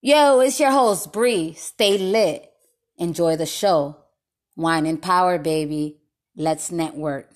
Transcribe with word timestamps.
Yo, 0.00 0.40
it's 0.40 0.60
your 0.60 0.70
host, 0.70 1.12
Bree. 1.12 1.54
Stay 1.54 1.96
lit. 1.96 2.50
Enjoy 2.98 3.36
the 3.36 3.46
show. 3.46 3.96
Wine 4.54 4.84
and 4.86 5.00
power, 5.00 5.38
baby. 5.38 5.96
Let's 6.36 6.70
network. 6.70 7.30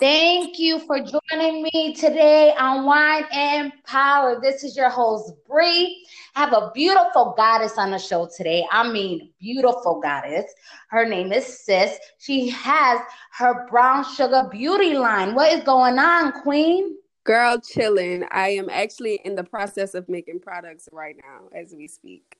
Thank 0.00 0.58
you 0.58 0.80
for 0.80 0.98
joining 0.98 1.62
me 1.62 1.94
today 1.94 2.52
on 2.58 2.84
Wine 2.84 3.24
and 3.32 3.72
Power. 3.86 4.40
This 4.42 4.62
is 4.62 4.76
your 4.76 4.90
host, 4.90 5.32
Bree. 5.46 6.06
I 6.34 6.40
have 6.40 6.52
a 6.52 6.70
beautiful 6.74 7.32
goddess 7.36 7.78
on 7.78 7.92
the 7.92 7.98
show 7.98 8.28
today. 8.36 8.66
I 8.70 8.90
mean, 8.90 9.32
beautiful 9.40 10.00
goddess. 10.00 10.52
Her 10.90 11.06
name 11.06 11.32
is 11.32 11.64
Cis. 11.64 11.96
She 12.18 12.50
has 12.50 13.00
her 13.38 13.66
brown 13.68 14.04
sugar 14.04 14.48
beauty 14.50 14.94
line. 14.94 15.34
What 15.34 15.52
is 15.52 15.64
going 15.64 15.98
on, 15.98 16.32
Queen? 16.42 16.96
Girl, 17.24 17.58
chilling. 17.58 18.24
I 18.30 18.50
am 18.50 18.68
actually 18.68 19.20
in 19.24 19.34
the 19.34 19.44
process 19.44 19.94
of 19.94 20.08
making 20.08 20.40
products 20.40 20.88
right 20.92 21.16
now 21.16 21.48
as 21.58 21.74
we 21.74 21.88
speak. 21.88 22.36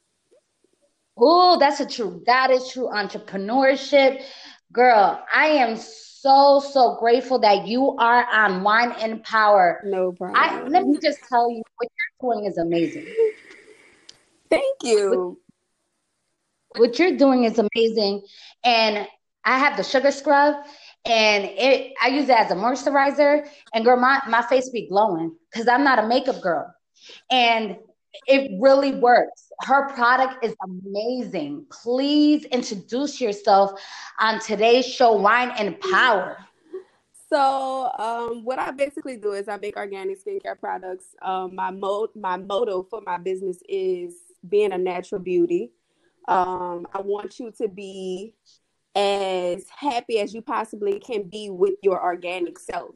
Oh, 1.17 1.59
that's 1.59 1.81
a 1.81 1.87
true, 1.87 2.23
that 2.27 2.51
is 2.51 2.69
true 2.69 2.89
entrepreneurship. 2.93 4.23
Girl, 4.73 5.25
I 5.33 5.47
am 5.47 5.77
so, 5.77 6.61
so 6.61 6.97
grateful 6.99 7.39
that 7.39 7.67
you 7.67 7.97
are 7.97 8.27
on 8.31 8.63
Wine 8.63 8.93
and 9.01 9.23
Power. 9.23 9.81
No 9.85 10.13
problem. 10.13 10.37
I, 10.37 10.63
let 10.65 10.87
me 10.87 10.99
just 11.01 11.21
tell 11.29 11.51
you, 11.51 11.63
what 11.77 11.89
you're 12.21 12.33
doing 12.33 12.47
is 12.47 12.59
amazing. 12.59 13.07
Thank 14.51 14.65
you. 14.83 15.39
What, 16.69 16.81
what 16.81 16.99
you're 16.99 17.17
doing 17.17 17.45
is 17.45 17.59
amazing. 17.59 18.23
And 18.65 19.07
I 19.45 19.59
have 19.59 19.77
the 19.77 19.85
sugar 19.85 20.11
scrub 20.11 20.57
and 21.05 21.45
it 21.45 21.93
I 22.03 22.09
use 22.09 22.29
it 22.29 22.39
as 22.39 22.51
a 22.51 22.55
moisturizer. 22.55 23.49
And 23.73 23.85
girl, 23.85 23.99
my, 23.99 24.21
my 24.29 24.43
face 24.43 24.71
be 24.71 24.89
glowing 24.89 25.35
because 25.53 25.69
I'm 25.69 25.85
not 25.85 25.99
a 25.99 26.07
makeup 26.07 26.41
girl. 26.41 26.73
And 27.31 27.77
it 28.27 28.51
really 28.61 28.93
works. 28.93 29.51
Her 29.63 29.89
product 29.93 30.45
is 30.45 30.55
amazing. 30.63 31.67
Please 31.71 32.45
introduce 32.47 33.21
yourself 33.21 33.81
on 34.21 34.41
today's 34.41 34.87
show, 34.87 35.13
Wine 35.13 35.53
and 35.59 35.79
Power. 35.81 36.39
So, 37.29 37.91
um, 37.99 38.45
what 38.45 38.59
I 38.59 38.71
basically 38.71 39.17
do 39.17 39.33
is 39.33 39.49
I 39.49 39.57
make 39.57 39.77
organic 39.77 40.25
skincare 40.25 40.59
products. 40.59 41.17
Um, 41.21 41.55
my 41.55 41.71
mo- 41.71 42.09
my 42.15 42.37
motto 42.37 42.85
for 42.85 43.01
my 43.05 43.19
business 43.19 43.59
is 43.69 44.15
being 44.49 44.73
a 44.73 44.79
natural 44.79 45.21
beauty. 45.21 45.73
Um, 46.29 46.87
I 46.93 47.01
want 47.01 47.39
you 47.41 47.51
to 47.59 47.69
be 47.69 48.35
as 48.95 49.65
happy 49.69 50.21
as 50.21 50.33
you 50.35 50.43
possibly 50.43 51.01
can 51.01 51.25
be 51.25 51.51
with 51.51 51.75
your 51.83 52.03
organic 52.03 52.59
self. 52.59 52.95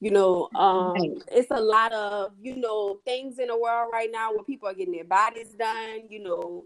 You 0.00 0.10
know, 0.10 0.48
um, 0.54 0.96
it's 1.32 1.50
a 1.50 1.60
lot 1.60 1.92
of, 1.92 2.32
you 2.40 2.56
know, 2.56 3.00
things 3.06 3.38
in 3.38 3.48
the 3.48 3.58
world 3.58 3.90
right 3.92 4.10
now 4.12 4.32
where 4.32 4.44
people 4.44 4.68
are 4.68 4.74
getting 4.74 4.92
their 4.92 5.04
bodies 5.04 5.54
done, 5.54 6.02
you 6.10 6.22
know, 6.22 6.64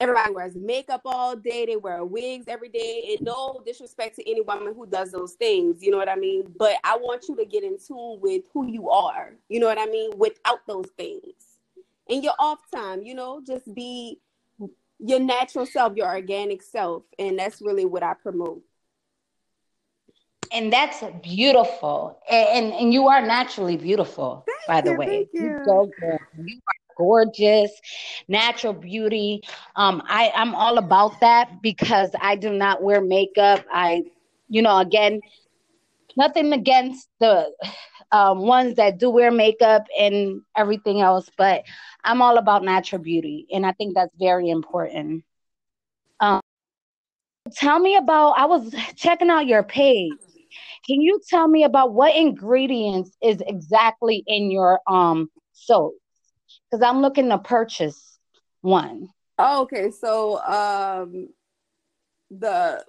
everybody 0.00 0.34
wears 0.34 0.54
makeup 0.54 1.00
all 1.06 1.34
day, 1.34 1.64
they 1.64 1.76
wear 1.76 2.04
wigs 2.04 2.46
every 2.48 2.68
day, 2.68 3.16
and 3.16 3.24
no 3.24 3.62
disrespect 3.64 4.16
to 4.16 4.30
any 4.30 4.42
woman 4.42 4.74
who 4.74 4.86
does 4.86 5.12
those 5.12 5.32
things, 5.34 5.82
you 5.82 5.90
know 5.90 5.96
what 5.96 6.08
I 6.08 6.16
mean? 6.16 6.52
But 6.58 6.76
I 6.84 6.96
want 6.98 7.24
you 7.28 7.36
to 7.36 7.46
get 7.46 7.64
in 7.64 7.78
tune 7.78 8.18
with 8.20 8.42
who 8.52 8.66
you 8.66 8.90
are, 8.90 9.34
you 9.48 9.58
know 9.58 9.66
what 9.66 9.78
I 9.78 9.86
mean, 9.86 10.10
without 10.18 10.66
those 10.66 10.90
things. 10.98 11.32
In 12.08 12.22
your 12.22 12.34
off 12.38 12.60
time, 12.74 13.02
you 13.02 13.14
know, 13.14 13.40
just 13.46 13.72
be 13.74 14.20
your 14.98 15.20
natural 15.20 15.66
self, 15.66 15.96
your 15.96 16.08
organic 16.08 16.62
self, 16.62 17.04
and 17.18 17.38
that's 17.38 17.60
really 17.60 17.84
what 17.84 18.02
I 18.02 18.14
promote. 18.14 18.62
And 20.52 20.72
that's 20.72 21.02
beautiful, 21.22 22.20
and 22.30 22.48
and, 22.48 22.74
and 22.74 22.92
you 22.92 23.08
are 23.08 23.20
naturally 23.20 23.76
beautiful, 23.76 24.46
thank 24.46 24.66
by 24.68 24.80
the 24.80 24.92
you, 24.92 24.98
way. 24.98 25.28
You. 25.32 25.42
you 25.42 25.58
go 25.64 25.90
girl. 26.00 26.18
You 26.36 26.58
are 26.68 26.94
gorgeous, 26.96 27.72
natural 28.28 28.72
beauty. 28.72 29.42
Um, 29.74 30.02
I 30.06 30.32
I'm 30.34 30.54
all 30.54 30.78
about 30.78 31.20
that 31.20 31.60
because 31.62 32.10
I 32.20 32.36
do 32.36 32.52
not 32.52 32.82
wear 32.82 33.00
makeup. 33.00 33.64
I, 33.72 34.04
you 34.48 34.62
know, 34.62 34.78
again, 34.78 35.20
nothing 36.16 36.52
against 36.52 37.08
the 37.20 37.50
um, 38.12 38.40
ones 38.40 38.76
that 38.76 38.98
do 38.98 39.10
wear 39.10 39.30
makeup 39.30 39.84
and 39.98 40.40
everything 40.56 41.00
else, 41.00 41.28
but 41.36 41.64
I'm 42.04 42.22
all 42.22 42.38
about 42.38 42.64
natural 42.64 43.02
beauty, 43.02 43.46
and 43.52 43.66
I 43.66 43.72
think 43.72 43.94
that's 43.94 44.14
very 44.18 44.48
important. 44.48 45.24
Um, 46.20 46.40
tell 47.54 47.78
me 47.78 47.96
about. 47.96 48.32
I 48.32 48.46
was 48.46 48.74
checking 48.96 49.30
out 49.30 49.46
your 49.46 49.62
page. 49.62 50.12
Can 50.86 51.00
you 51.00 51.20
tell 51.28 51.48
me 51.48 51.64
about 51.64 51.92
what 51.92 52.14
ingredients 52.14 53.10
is 53.22 53.42
exactly 53.46 54.22
in 54.26 54.50
your 54.50 54.80
um 54.86 55.30
soap? 55.52 55.94
Because 56.70 56.82
I'm 56.82 57.02
looking 57.02 57.28
to 57.30 57.38
purchase 57.38 58.18
one. 58.60 59.08
Oh, 59.38 59.62
okay, 59.62 59.90
so 59.90 60.38
um, 60.44 61.28
the 62.30 62.84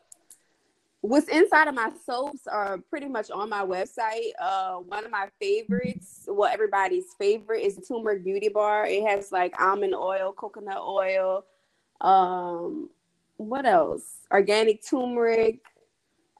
what's 1.02 1.28
inside 1.30 1.68
of 1.68 1.76
my 1.76 1.92
soaps 2.06 2.48
are 2.48 2.78
pretty 2.90 3.08
much 3.08 3.32
on 3.32 3.50
my 3.50 3.64
website. 3.64 4.32
Uh, 4.40 4.76
one 4.78 5.06
of 5.06 5.12
my 5.12 5.30
favorites, 5.40 6.24
well, 6.28 6.52
everybody's 6.52 7.14
favorite 7.20 7.62
is 7.62 7.76
the 7.76 7.82
turmeric 7.82 8.24
beauty 8.24 8.50
bar. 8.50 8.86
It 8.86 9.04
has 9.08 9.32
like 9.32 9.60
almond 9.62 9.96
oil, 9.96 10.34
coconut 10.34 10.82
oil, 10.82 11.46
um, 12.02 12.90
what 13.38 13.66
else? 13.66 14.04
Organic 14.32 14.86
turmeric, 14.88 15.60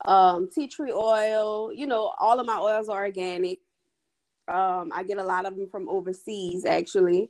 um, 0.06 0.50
tea 0.54 0.68
tree 0.68 0.92
oil. 0.92 1.72
You 1.74 1.88
know, 1.88 2.14
all 2.20 2.40
of 2.40 2.46
my 2.46 2.58
oils 2.58 2.90
are 2.90 3.06
organic. 3.06 3.60
Um, 4.48 4.92
I 4.94 5.04
get 5.04 5.18
a 5.18 5.24
lot 5.24 5.46
of 5.46 5.56
them 5.56 5.68
from 5.70 5.90
overseas, 5.90 6.66
actually. 6.66 7.30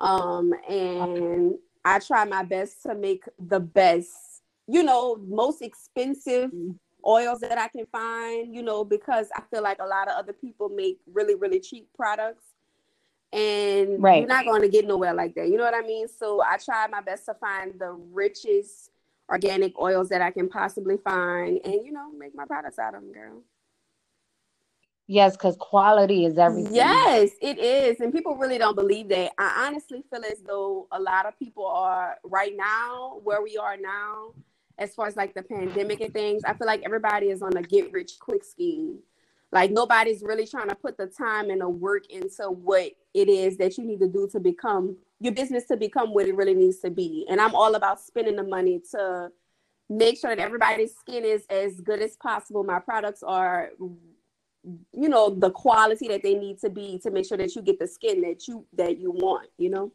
Um, 0.00 0.52
and 0.68 1.54
I 1.84 1.98
try 1.98 2.24
my 2.24 2.42
best 2.42 2.82
to 2.84 2.94
make 2.94 3.24
the 3.38 3.60
best 3.60 4.37
you 4.68 4.82
know, 4.82 5.16
most 5.26 5.62
expensive 5.62 6.50
mm-hmm. 6.50 6.72
oils 7.04 7.40
that 7.40 7.58
I 7.58 7.68
can 7.68 7.86
find, 7.86 8.54
you 8.54 8.62
know, 8.62 8.84
because 8.84 9.28
I 9.34 9.42
feel 9.50 9.62
like 9.62 9.78
a 9.80 9.86
lot 9.86 10.08
of 10.08 10.14
other 10.14 10.34
people 10.34 10.68
make 10.68 11.00
really, 11.10 11.34
really 11.34 11.58
cheap 11.58 11.88
products. 11.96 12.44
And 13.32 14.02
right. 14.02 14.20
you're 14.20 14.28
not 14.28 14.44
going 14.44 14.62
to 14.62 14.68
get 14.68 14.86
nowhere 14.86 15.12
like 15.14 15.34
that. 15.34 15.48
You 15.48 15.56
know 15.56 15.64
what 15.64 15.74
I 15.74 15.86
mean? 15.86 16.06
So 16.08 16.42
I 16.42 16.56
try 16.58 16.86
my 16.86 17.00
best 17.00 17.26
to 17.26 17.34
find 17.34 17.78
the 17.78 17.92
richest 18.12 18.90
organic 19.28 19.78
oils 19.78 20.08
that 20.10 20.22
I 20.22 20.30
can 20.30 20.48
possibly 20.48 20.96
find 20.96 21.60
and, 21.64 21.84
you 21.84 21.92
know, 21.92 22.10
make 22.12 22.34
my 22.34 22.46
products 22.46 22.78
out 22.78 22.94
of 22.94 23.02
them, 23.02 23.12
girl. 23.12 23.42
Yes, 25.06 25.36
because 25.36 25.56
quality 25.58 26.26
is 26.26 26.36
everything. 26.36 26.74
Yes, 26.74 27.30
it 27.40 27.58
is. 27.58 28.00
And 28.00 28.12
people 28.12 28.36
really 28.36 28.58
don't 28.58 28.76
believe 28.76 29.08
that. 29.08 29.32
I 29.38 29.66
honestly 29.66 30.04
feel 30.10 30.22
as 30.24 30.40
though 30.46 30.86
a 30.92 31.00
lot 31.00 31.24
of 31.24 31.38
people 31.38 31.66
are 31.66 32.18
right 32.24 32.54
now, 32.54 33.20
where 33.24 33.42
we 33.42 33.56
are 33.56 33.78
now, 33.78 34.34
as 34.78 34.94
far 34.94 35.06
as 35.06 35.16
like 35.16 35.34
the 35.34 35.42
pandemic 35.42 36.00
and 36.00 36.12
things, 36.12 36.42
I 36.44 36.54
feel 36.54 36.66
like 36.66 36.82
everybody 36.84 37.26
is 37.26 37.42
on 37.42 37.56
a 37.56 37.62
get 37.62 37.92
rich 37.92 38.12
quick 38.20 38.44
scheme. 38.44 38.98
Like 39.50 39.70
nobody's 39.70 40.22
really 40.22 40.46
trying 40.46 40.68
to 40.68 40.74
put 40.74 40.96
the 40.98 41.06
time 41.06 41.50
and 41.50 41.60
the 41.60 41.68
work 41.68 42.10
into 42.10 42.50
what 42.50 42.92
it 43.14 43.28
is 43.28 43.56
that 43.56 43.78
you 43.78 43.84
need 43.84 44.00
to 44.00 44.08
do 44.08 44.28
to 44.32 44.40
become 44.40 44.96
your 45.20 45.32
business 45.32 45.64
to 45.64 45.76
become 45.76 46.14
what 46.14 46.28
it 46.28 46.36
really 46.36 46.54
needs 46.54 46.78
to 46.80 46.90
be. 46.90 47.26
And 47.28 47.40
I'm 47.40 47.54
all 47.54 47.74
about 47.74 48.00
spending 48.00 48.36
the 48.36 48.42
money 48.44 48.80
to 48.92 49.30
make 49.88 50.18
sure 50.18 50.36
that 50.36 50.42
everybody's 50.42 50.94
skin 50.94 51.24
is 51.24 51.44
as 51.50 51.80
good 51.80 52.00
as 52.00 52.16
possible. 52.16 52.62
My 52.62 52.78
products 52.78 53.22
are 53.22 53.70
you 54.92 55.08
know 55.08 55.30
the 55.30 55.50
quality 55.50 56.08
that 56.08 56.22
they 56.22 56.34
need 56.34 56.60
to 56.60 56.68
be 56.68 56.98
to 56.98 57.10
make 57.10 57.26
sure 57.26 57.38
that 57.38 57.54
you 57.56 57.62
get 57.62 57.78
the 57.78 57.86
skin 57.86 58.20
that 58.20 58.46
you 58.46 58.66
that 58.74 58.98
you 58.98 59.10
want, 59.10 59.48
you 59.56 59.70
know? 59.70 59.92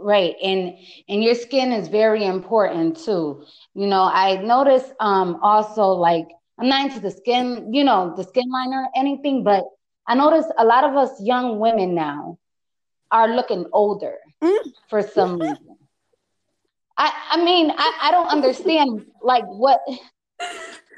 Right. 0.00 0.34
And 0.42 0.76
and 1.08 1.22
your 1.22 1.34
skin 1.34 1.72
is 1.72 1.88
very 1.88 2.24
important 2.24 2.98
too. 2.98 3.44
You 3.74 3.86
know, 3.86 4.02
I 4.02 4.36
notice 4.42 4.84
um 5.00 5.38
also 5.42 5.86
like 5.88 6.28
I'm 6.58 6.68
not 6.68 6.86
into 6.86 7.00
the 7.00 7.10
skin, 7.10 7.72
you 7.72 7.84
know, 7.84 8.14
the 8.16 8.24
skin 8.24 8.50
liner, 8.50 8.88
anything, 8.94 9.44
but 9.44 9.64
I 10.06 10.14
notice 10.14 10.46
a 10.58 10.64
lot 10.64 10.84
of 10.84 10.96
us 10.96 11.20
young 11.20 11.58
women 11.58 11.94
now 11.94 12.38
are 13.10 13.28
looking 13.28 13.66
older 13.72 14.16
mm. 14.42 14.58
for 14.88 15.02
some 15.02 15.38
reason. 15.38 15.76
I 16.96 17.12
I 17.30 17.44
mean, 17.44 17.70
I, 17.76 17.98
I 18.02 18.10
don't 18.10 18.28
understand 18.28 19.06
like 19.22 19.44
what 19.46 19.80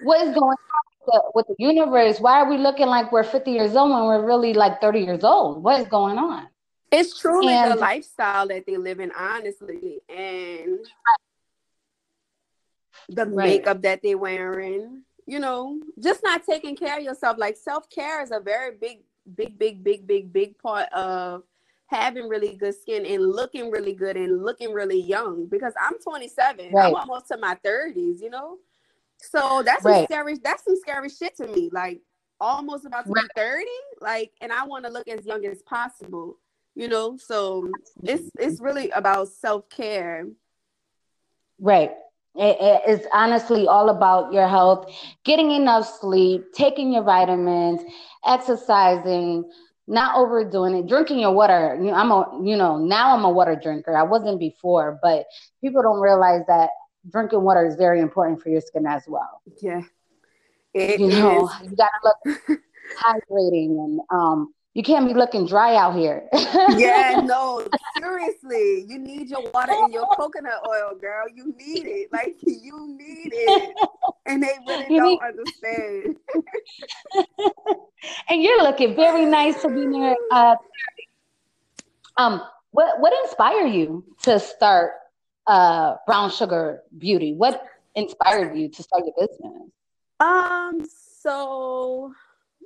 what 0.03 0.27
is 0.27 0.35
going 0.35 0.57
on 0.57 0.83
with 1.01 1.07
the, 1.07 1.23
with 1.35 1.47
the 1.47 1.55
universe. 1.59 2.21
Why 2.21 2.41
are 2.41 2.51
we 2.51 2.59
looking 2.59 2.87
like 2.87 3.13
we're 3.13 3.25
50 3.25 3.51
years 3.51 3.77
old 3.77 3.91
when 3.91 4.05
we're 4.05 4.27
really 4.27 4.53
like 4.53 4.81
30 4.81 5.01
years 5.01 5.25
old? 5.25 5.63
What 5.63 5.81
is 5.81 5.89
going 5.89 6.19
on? 6.19 6.49
It's 6.97 7.21
truly 7.21 7.53
and, 7.53 7.73
the 7.73 7.77
lifestyle 7.77 8.49
that 8.49 8.65
they 8.67 8.79
live 8.79 9.01
in, 9.01 9.13
honestly, 9.13 10.01
and 10.09 10.79
the 13.09 13.27
right. 13.27 13.49
makeup 13.49 13.83
that 13.83 14.01
they're 14.03 14.17
wearing. 14.17 15.03
You 15.27 15.41
know, 15.41 15.81
just 16.03 16.23
not 16.23 16.45
taking 16.45 16.77
care 16.77 16.97
of 16.97 17.05
yourself. 17.05 17.37
Like 17.37 17.57
self 17.57 17.91
care 17.91 18.23
is 18.23 18.31
a 18.31 18.41
very 18.41 18.77
big, 18.77 19.01
big, 19.35 19.59
big, 19.59 19.85
big, 19.85 20.07
big, 20.07 20.33
big 20.33 20.59
part 20.59 20.89
of 20.93 21.43
having 21.89 22.29
really 22.29 22.57
good 22.57 22.75
skin 22.81 23.05
and 23.05 23.31
looking 23.31 23.71
really 23.71 23.93
good 23.93 24.17
and 24.17 24.43
looking 24.43 24.73
really 24.73 25.01
young. 25.01 25.47
Because 25.47 25.75
I'm 25.81 25.99
27, 25.99 26.73
right. 26.73 26.87
I'm 26.87 26.95
almost 26.95 27.29
to 27.29 27.37
my 27.37 27.59
30s. 27.65 28.23
You 28.23 28.31
know, 28.31 28.57
so 29.19 29.63
that's 29.65 29.85
right. 29.85 30.07
scary. 30.09 30.39
That's 30.43 30.65
some 30.65 30.77
scary 30.77 31.11
shit 31.11 31.37
to 31.37 31.47
me. 31.47 31.69
Like 31.73 32.01
almost 32.41 32.85
about 32.85 33.07
to 33.07 33.13
be 33.13 33.21
30 33.35 33.65
like 34.03 34.31
and 34.43 34.53
i 34.53 34.63
want 34.63 34.85
to 34.85 34.91
look 34.91 35.09
as 35.09 35.25
young 35.25 35.47
as 35.47 35.63
possible 35.63 36.37
you 36.77 36.87
know? 36.87 37.17
So 37.17 37.73
it's 38.05 38.31
it's 38.39 38.61
really 38.61 38.91
about 38.91 39.29
self-care. 39.29 40.27
Right. 41.59 41.91
It 42.39 42.83
is 42.87 43.07
honestly 43.15 43.67
all 43.67 43.89
about 43.89 44.33
your 44.33 44.47
health 44.47 44.95
getting 45.25 45.53
enough 45.53 45.89
sleep 46.01 46.53
taking 46.53 46.93
your 46.93 47.03
vitamins 47.03 47.81
exercising 48.27 49.51
not 49.89 50.17
overdoing 50.19 50.75
it 50.75 50.87
drinking 50.87 51.19
your 51.19 51.33
water. 51.33 51.73
I'm 51.95 52.11
a 52.11 52.41
you 52.45 52.57
know 52.57 52.77
now 52.77 53.17
i'm 53.17 53.25
a 53.25 53.31
water 53.31 53.59
drinker. 53.61 53.97
I 53.97 54.03
wasn't 54.03 54.39
before 54.39 54.99
but 55.03 55.25
people 55.63 55.81
don't 55.83 56.01
realize 56.01 56.43
that 56.47 56.69
drinking 57.11 57.41
water 57.41 57.65
is 57.67 57.77
very 57.77 58.01
important 58.01 58.43
for 58.43 58.51
your 58.51 58.61
skin 58.61 58.85
as 58.85 59.05
well. 59.09 59.41
Yeah. 59.63 59.81
It 60.75 61.01
you 61.01 61.09
know, 61.09 61.49
is. 61.49 61.71
you 61.71 61.77
gotta 61.77 61.91
look 62.05 62.61
hydrating 63.03 63.79
and 63.83 64.01
um 64.11 64.53
you 64.77 64.83
can't 64.83 65.09
be 65.09 65.15
looking 65.15 65.47
dry 65.47 65.75
out 65.75 65.97
here. 65.97 66.29
yeah, 66.77 67.23
no, 67.25 67.67
seriously. 67.97 68.85
You 68.87 68.99
need 68.99 69.31
your 69.31 69.51
water 69.55 69.73
and 69.73 69.91
your 69.91 70.07
coconut 70.09 70.61
oil, 70.69 70.95
girl. 71.01 71.25
You 71.35 71.55
need 71.57 71.87
it. 71.87 72.13
Like 72.13 72.37
you 72.43 72.87
need 72.87 73.33
it. 73.33 73.75
And 74.27 74.43
they 74.43 74.53
really 74.69 74.85
you 74.91 75.01
don't 75.01 75.09
need- 75.13 75.21
understand. 75.27 76.17
and 78.29 78.43
you're 78.43 78.63
looking 78.63 78.95
very 78.95 79.25
nice 79.25 79.63
to 79.63 79.69
be 79.69 79.87
near 79.87 80.15
uh 80.31 80.57
um 82.19 82.43
what 82.73 83.01
what 83.01 83.15
inspired 83.25 83.69
you 83.69 84.05
to 84.25 84.39
start 84.39 84.93
uh 85.47 85.95
brown 86.07 86.31
sugar 86.31 86.83
beauty? 86.99 87.33
What 87.33 87.65
inspired 87.95 88.55
you 88.55 88.69
to 88.69 88.83
start 88.83 89.05
your 89.07 89.27
business? 89.27 89.71
Um, 90.21 90.87
so 91.23 92.13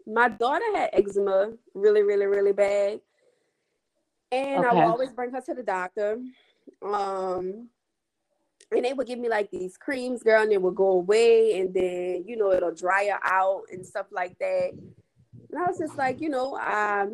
my 0.07 0.29
daughter 0.29 0.65
had 0.75 0.91
eczema 0.93 1.53
really, 1.75 2.03
really, 2.03 2.27
really 2.27 2.53
bad. 2.53 3.01
And 4.33 4.65
okay. 4.65 4.69
I 4.69 4.75
would 4.75 4.85
always 4.85 5.13
bring 5.13 5.33
her 5.33 5.41
to 5.41 5.55
the 5.55 5.63
doctor. 5.63 6.19
Um, 6.83 7.69
and 8.73 8.85
they 8.85 8.93
would 8.93 9.07
give 9.07 9.19
me 9.19 9.29
like 9.29 9.51
these 9.51 9.77
creams, 9.77 10.23
girl, 10.23 10.43
and 10.43 10.53
it 10.53 10.63
would 10.63 10.77
go 10.77 10.91
away, 10.93 11.59
and 11.59 11.75
then 11.75 12.25
you 12.27 12.37
know 12.37 12.53
it'll 12.53 12.75
dry 12.75 13.07
her 13.07 13.19
out 13.25 13.65
and 13.73 13.85
stuff 13.85 14.07
like 14.13 14.39
that. 14.39 14.71
And 14.73 15.59
I 15.59 15.67
was 15.67 15.79
just 15.79 15.97
like, 15.97 16.21
you 16.21 16.29
know, 16.29 16.55
I 16.55 17.07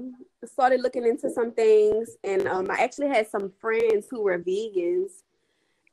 started 0.44 0.82
looking 0.82 1.06
into 1.06 1.30
some 1.30 1.52
things, 1.52 2.16
and 2.22 2.46
um, 2.46 2.70
I 2.70 2.82
actually 2.82 3.08
had 3.08 3.28
some 3.28 3.52
friends 3.58 4.06
who 4.10 4.22
were 4.22 4.38
vegans, 4.38 5.22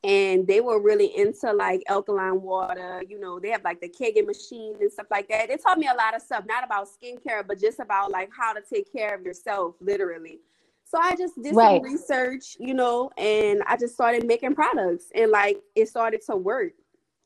and 0.04 0.46
they 0.46 0.60
were 0.60 0.82
really 0.82 1.18
into 1.18 1.52
like 1.54 1.82
alkaline 1.88 2.42
water. 2.42 3.04
You 3.08 3.20
know, 3.20 3.40
they 3.40 3.50
have 3.50 3.64
like 3.64 3.80
the 3.80 3.90
Kangen 3.90 4.28
machine 4.28 4.76
and 4.80 4.92
stuff 4.92 5.08
like 5.10 5.30
that. 5.30 5.48
They 5.48 5.58
taught 5.58 5.78
me 5.78 5.88
a 5.88 5.96
lot 5.96 6.16
of 6.16 6.22
stuff, 6.22 6.44
not 6.48 6.64
about 6.64 6.88
skincare, 6.88 7.48
but 7.48 7.60
just 7.60 7.80
about 7.80 8.12
like 8.12 8.30
how 8.38 8.54
to 8.54 8.62
take 8.62 8.92
care 8.92 9.16
of 9.16 9.22
yourself, 9.22 9.76
literally. 9.80 10.40
So 10.84 11.00
I 11.02 11.16
just 11.16 11.42
did 11.42 11.56
right. 11.56 11.82
some 11.82 11.92
research, 11.92 12.58
you 12.60 12.74
know, 12.74 13.10
and 13.18 13.64
I 13.66 13.78
just 13.78 13.94
started 13.96 14.28
making 14.28 14.54
products, 14.54 15.06
and 15.16 15.32
like 15.32 15.58
it 15.76 15.88
started 15.88 16.22
to 16.30 16.36
work. 16.36 16.74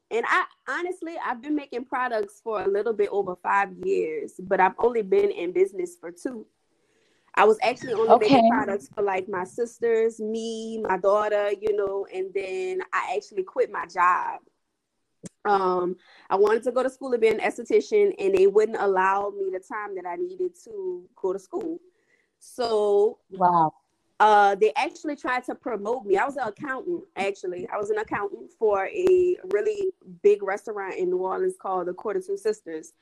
And 0.09 0.25
I 0.27 0.45
honestly, 0.69 1.15
I've 1.25 1.41
been 1.41 1.55
making 1.55 1.83
products 1.85 2.39
for 2.41 2.61
a 2.61 2.67
little 2.67 2.93
bit 2.93 3.09
over 3.11 3.35
five 3.43 3.69
years, 3.83 4.33
but 4.39 4.61
I've 4.61 4.75
only 4.79 5.01
been 5.01 5.31
in 5.31 5.51
business 5.51 5.97
for 5.99 6.11
two. 6.11 6.45
I 7.37 7.45
was 7.45 7.57
actually 7.61 7.93
only 7.93 8.09
okay. 8.09 8.33
making 8.33 8.49
products 8.49 8.89
for 8.93 9.03
like 9.03 9.29
my 9.29 9.43
sisters, 9.43 10.19
me, 10.19 10.81
my 10.81 10.97
daughter, 10.97 11.51
you 11.51 11.75
know, 11.75 12.07
and 12.11 12.33
then 12.33 12.81
I 12.91 13.13
actually 13.15 13.43
quit 13.43 13.71
my 13.71 13.85
job. 13.85 14.39
Um, 15.45 15.95
I 16.31 16.35
wanted 16.35 16.63
to 16.63 16.71
go 16.71 16.81
to 16.81 16.89
school 16.89 17.11
to 17.11 17.19
be 17.19 17.27
an 17.27 17.39
esthetician, 17.39 18.13
and 18.17 18.33
they 18.33 18.47
wouldn't 18.47 18.79
allow 18.81 19.31
me 19.37 19.51
the 19.51 19.59
time 19.59 19.95
that 19.95 20.05
I 20.07 20.15
needed 20.15 20.51
to 20.65 21.03
go 21.15 21.31
to 21.31 21.39
school. 21.39 21.79
So, 22.39 23.19
wow. 23.29 23.71
Uh, 24.19 24.55
they 24.55 24.73
actually 24.75 25.15
tried 25.15 25.43
to 25.43 25.53
promote 25.53 26.03
me. 26.03 26.17
I 26.17 26.25
was 26.25 26.37
an 26.37 26.47
accountant, 26.47 27.03
actually. 27.15 27.67
I 27.71 27.77
was 27.77 27.91
an 27.91 27.99
accountant 27.99 28.49
for 28.57 28.87
a 28.87 29.37
really 29.51 29.89
big 30.23 30.41
restaurant 30.41 30.95
in 30.95 31.11
New 31.11 31.19
Orleans 31.19 31.53
called 31.61 31.87
the 31.87 31.93
Court 31.93 32.17
of 32.17 32.25
Two 32.25 32.35
Sisters 32.35 32.93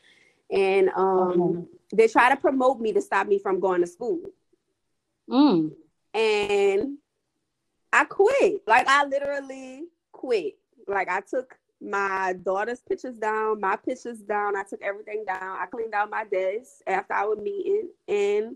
and 0.52 0.90
um, 0.96 1.42
okay. 1.42 1.68
they 1.94 2.08
try 2.08 2.30
to 2.30 2.36
promote 2.36 2.80
me 2.80 2.94
to 2.94 3.02
stop 3.02 3.28
me 3.28 3.40
from 3.40 3.60
going 3.60 3.82
to 3.82 3.88
school. 3.88 4.22
Mm. 5.30 5.72
And 6.14 6.98
I 7.92 8.06
quit. 8.06 8.62
Like 8.68 8.88
I 8.88 9.06
literally 9.06 9.84
quit. 10.12 10.58
Like 10.88 11.10
I 11.10 11.22
took 11.22 11.58
my 11.82 12.34
daughter's 12.44 12.82
pictures 12.82 13.18
down, 13.18 13.60
my 13.60 13.76
pictures 13.76 14.20
down. 14.20 14.56
I 14.56 14.64
took 14.64 14.82
everything 14.82 15.24
down. 15.26 15.58
I 15.60 15.66
cleaned 15.66 15.94
out 15.94 16.10
my 16.10 16.26
desk 16.26 16.82
after 16.88 17.14
our 17.14 17.36
meeting, 17.36 17.90
and 18.08 18.56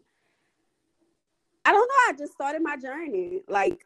I 1.66 1.72
don't 1.72 1.88
know. 1.88 2.10
I 2.10 2.14
just 2.18 2.34
started 2.34 2.62
my 2.62 2.78
journey. 2.78 3.42
Like 3.48 3.86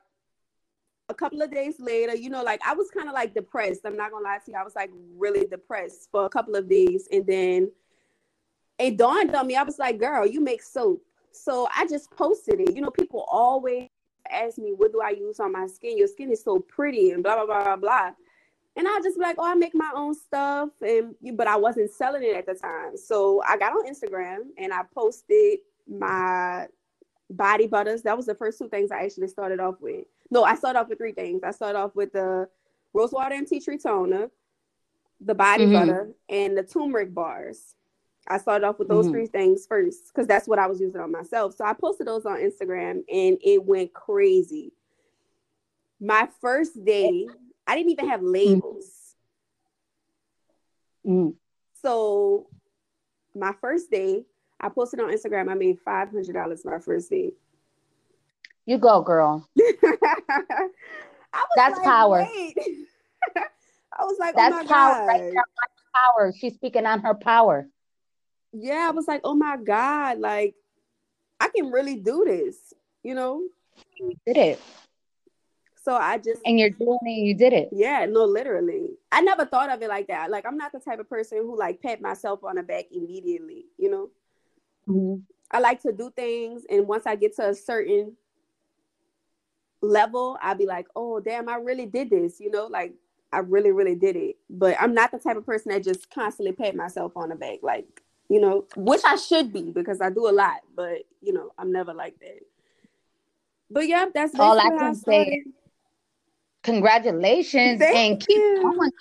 a 1.10 1.14
couple 1.14 1.42
of 1.42 1.52
days 1.52 1.76
later, 1.80 2.16
you 2.16 2.30
know, 2.30 2.44
like 2.44 2.62
I 2.66 2.74
was 2.74 2.90
kind 2.90 3.08
of 3.08 3.14
like 3.14 3.34
depressed. 3.34 3.82
I'm 3.86 3.98
not 3.98 4.12
gonna 4.12 4.24
lie 4.24 4.40
to 4.46 4.52
you. 4.52 4.58
I 4.58 4.64
was 4.64 4.76
like 4.76 4.92
really 5.18 5.46
depressed 5.46 6.10
for 6.12 6.26
a 6.26 6.30
couple 6.30 6.56
of 6.56 6.70
days, 6.70 7.08
and 7.12 7.26
then 7.26 7.72
it 8.83 8.97
dawned 8.97 9.33
on 9.33 9.47
me. 9.47 9.56
I 9.56 9.63
was 9.63 9.80
like, 9.80 9.97
girl, 9.97 10.27
you 10.27 10.41
make 10.41 10.62
soap. 10.62 11.01
So 11.31 11.69
I 11.74 11.88
just 11.88 12.12
posted 12.12 12.59
it. 12.59 12.75
You 12.75 12.81
know, 12.81 12.89
people 12.89 13.25
always 13.31 13.88
ask 14.30 14.57
me, 14.57 14.74
what 14.75 14.91
do 14.91 15.01
I 15.01 15.12
use 15.12 15.39
on 15.39 15.53
my 15.53 15.68
skin? 15.68 15.97
Your 15.97 16.07
skin 16.07 16.30
is 16.30 16.44
so 16.44 16.59
pretty 16.59 17.12
and 17.12 17.24
blah, 17.24 17.35
blah, 17.35 17.45
blah, 17.45 17.63
blah, 17.63 17.75
blah. 17.77 18.12
And 18.75 18.85
I 18.85 19.00
just 19.01 19.18
be 19.18 19.24
like, 19.24 19.38
oh, 19.39 19.45
I 19.45 19.56
make 19.56 19.74
my 19.74 19.89
own 19.95 20.13
stuff. 20.13 20.69
And 20.81 21.15
but 21.38 21.47
I 21.47 21.56
wasn't 21.56 21.91
selling 21.91 22.24
it 22.24 22.35
at 22.35 22.45
the 22.45 22.56
time. 22.56 22.97
So 22.97 23.41
I 23.47 23.56
got 23.57 23.71
on 23.71 23.88
Instagram 23.88 24.50
and 24.57 24.74
I 24.74 24.81
posted 24.94 25.59
my 25.88 26.68
body 27.30 27.68
butters. 27.68 28.01
That 28.01 28.18
was 28.18 28.25
the 28.25 28.35
first 28.35 28.59
two 28.59 28.68
things 28.68 28.91
I 28.91 29.06
actually 29.06 29.30
started 29.30 29.62
off 29.62 29.75
with. 29.80 30.06
No, 30.30 30.44
I 30.44 30.56
started 30.56 30.80
off 30.80 30.89
with 30.89 30.97
three 30.97 31.13
things. 31.13 31.41
I 31.41 31.51
started 31.51 31.80
off 31.80 31.95
with 31.95 32.12
the 32.12 32.50
rose 32.94 33.13
water 33.13 33.35
and 33.35 33.47
tea 33.47 33.62
tree 33.62 33.77
toner, 33.77 34.30
the 35.21 35.35
body 35.35 35.63
mm-hmm. 35.63 35.74
butter, 35.74 36.09
and 36.27 36.57
the 36.57 36.63
turmeric 36.63 37.13
bars. 37.13 37.75
I 38.28 38.38
started 38.38 38.66
off 38.66 38.80
with 38.80 38.88
those 38.88 39.06
mm-hmm. 39.06 39.14
three 39.14 39.28
things 39.28 39.66
first 39.68 40.08
because 40.08 40.28
that's 40.28 40.48
what 40.48 40.60
I 40.60 40.68
was 40.68 40.80
using 40.80 41.02
on 41.02 41.12
myself. 41.12 41.56
So 41.56 41.66
I 41.66 41.74
posted 41.74 42.08
those 42.08 42.25
on 42.25 42.38
Instagram 42.38 43.04
and 43.12 43.38
it 43.44 43.64
went 43.64 43.94
crazy. 43.94 44.72
My 46.00 46.30
first 46.42 46.84
day, 46.86 47.28
I 47.68 47.75
didn't 47.75 47.92
even 47.92 48.10
have 48.10 48.22
mm-hmm. 48.22 48.31
labels. 48.31 49.16
Mm-hmm. 51.06 51.31
So 51.81 52.48
my 53.36 53.54
first 53.60 53.92
day, 53.92 54.24
I 54.60 54.69
posted 54.69 55.02
on 55.02 55.12
Instagram, 55.12 55.50
I 55.52 55.56
made 55.56 55.80
five 55.84 56.10
hundred 56.10 56.34
dollars 56.34 56.64
my 56.64 56.80
first 56.80 57.09
day. 57.09 57.33
You 58.66 58.78
go, 58.78 59.02
girl. 59.02 59.50
That's 61.56 61.76
like, 61.78 61.83
power. 61.83 62.21
I 62.26 64.06
was 64.06 64.18
like, 64.18 64.36
That's 64.36 64.54
oh 64.54 64.57
my 64.59 64.66
power 64.66 64.94
God. 65.00 65.07
right. 65.07 65.33
Power. 65.94 66.33
She's 66.38 66.54
speaking 66.54 66.86
on 66.86 67.02
her 67.02 67.14
power 67.14 67.68
yeah, 68.54 68.88
I 68.88 68.92
was 68.92 69.07
like, 69.07 69.22
oh 69.24 69.36
my 69.36 69.57
God, 69.57 70.19
like 70.19 70.56
I 71.40 71.50
can 71.50 71.72
really 71.72 71.95
do 71.95 72.24
this, 72.26 72.74
you 73.04 73.16
know? 73.16 73.42
You 74.00 74.14
did 74.26 74.38
it. 74.38 74.62
So 75.83 75.94
I 75.95 76.18
just 76.18 76.42
and 76.45 76.57
you're 76.57 76.69
doing 76.69 77.00
it, 77.02 77.26
you 77.26 77.33
did 77.33 77.52
it. 77.52 77.69
Yeah, 77.74 78.06
no, 78.06 78.24
literally. 78.24 78.92
I 79.12 79.22
never 79.22 79.45
thought 79.45 79.69
of 79.69 79.81
it 79.81 79.90
like 79.90 80.07
that. 80.07 80.31
Like 80.31 80.45
I'm 80.45 80.57
not 80.57 80.72
the 80.72 80.80
type 80.80 81.00
of 81.00 81.10
person 81.10 81.40
who 81.40 81.57
like 81.57 81.81
pat 81.81 82.02
myself 82.02 82.44
on 82.44 82.56
the 82.56 82.64
back 82.64 82.86
immediately, 82.92 83.66
you 83.78 83.90
know. 83.92 84.10
Mm-hmm. 84.88 85.22
I 85.52 85.60
like 85.60 85.81
to 85.81 85.92
do 85.92 86.10
things, 86.16 86.64
and 86.69 86.88
once 86.88 87.06
I 87.06 87.16
get 87.16 87.36
to 87.36 87.50
a 87.50 87.54
certain 87.54 88.16
level, 89.81 90.38
I'll 90.42 90.56
be 90.56 90.66
like, 90.66 90.88
oh 90.95 91.19
damn, 91.19 91.50
I 91.50 91.56
really 91.56 91.86
did 91.86 92.10
this, 92.10 92.40
you 92.40 92.50
know, 92.50 92.68
like 92.68 92.94
I 93.33 93.40
really, 93.40 93.72
really 93.72 93.95
did 93.95 94.16
it. 94.16 94.38
But 94.50 94.78
I'm 94.80 94.94
not 94.94 95.12
the 95.12 95.19
type 95.19 95.36
of 95.36 95.45
person 95.45 95.72
that 95.72 95.83
just 95.83 96.10
constantly 96.10 96.54
pat 96.54 96.76
myself 96.76 97.12
on 97.18 97.30
the 97.30 97.36
back. 97.36 97.60
Like 97.62 98.02
you 98.33 98.42
know, 98.42 98.66
which 98.75 99.02
I 99.06 99.16
should 99.16 99.54
be 99.54 99.69
because 99.69 100.02
I 100.02 100.09
do 100.09 100.28
a 100.28 100.33
lot, 100.33 100.61
but 100.75 101.04
you 101.21 101.33
know, 101.33 101.52
I'm 101.56 101.71
never 101.71 101.94
like 101.94 102.19
that. 102.19 102.40
But 103.69 103.87
yeah, 103.87 104.07
that's 104.11 104.33
all 104.40 104.59
I 104.59 104.69
can 104.69 104.95
say. 104.95 105.44
Congratulations 106.63 107.80
Thank 107.80 107.95
and 107.95 108.28
keep 108.28 108.42
you. 108.42 108.63
on, 108.66 108.92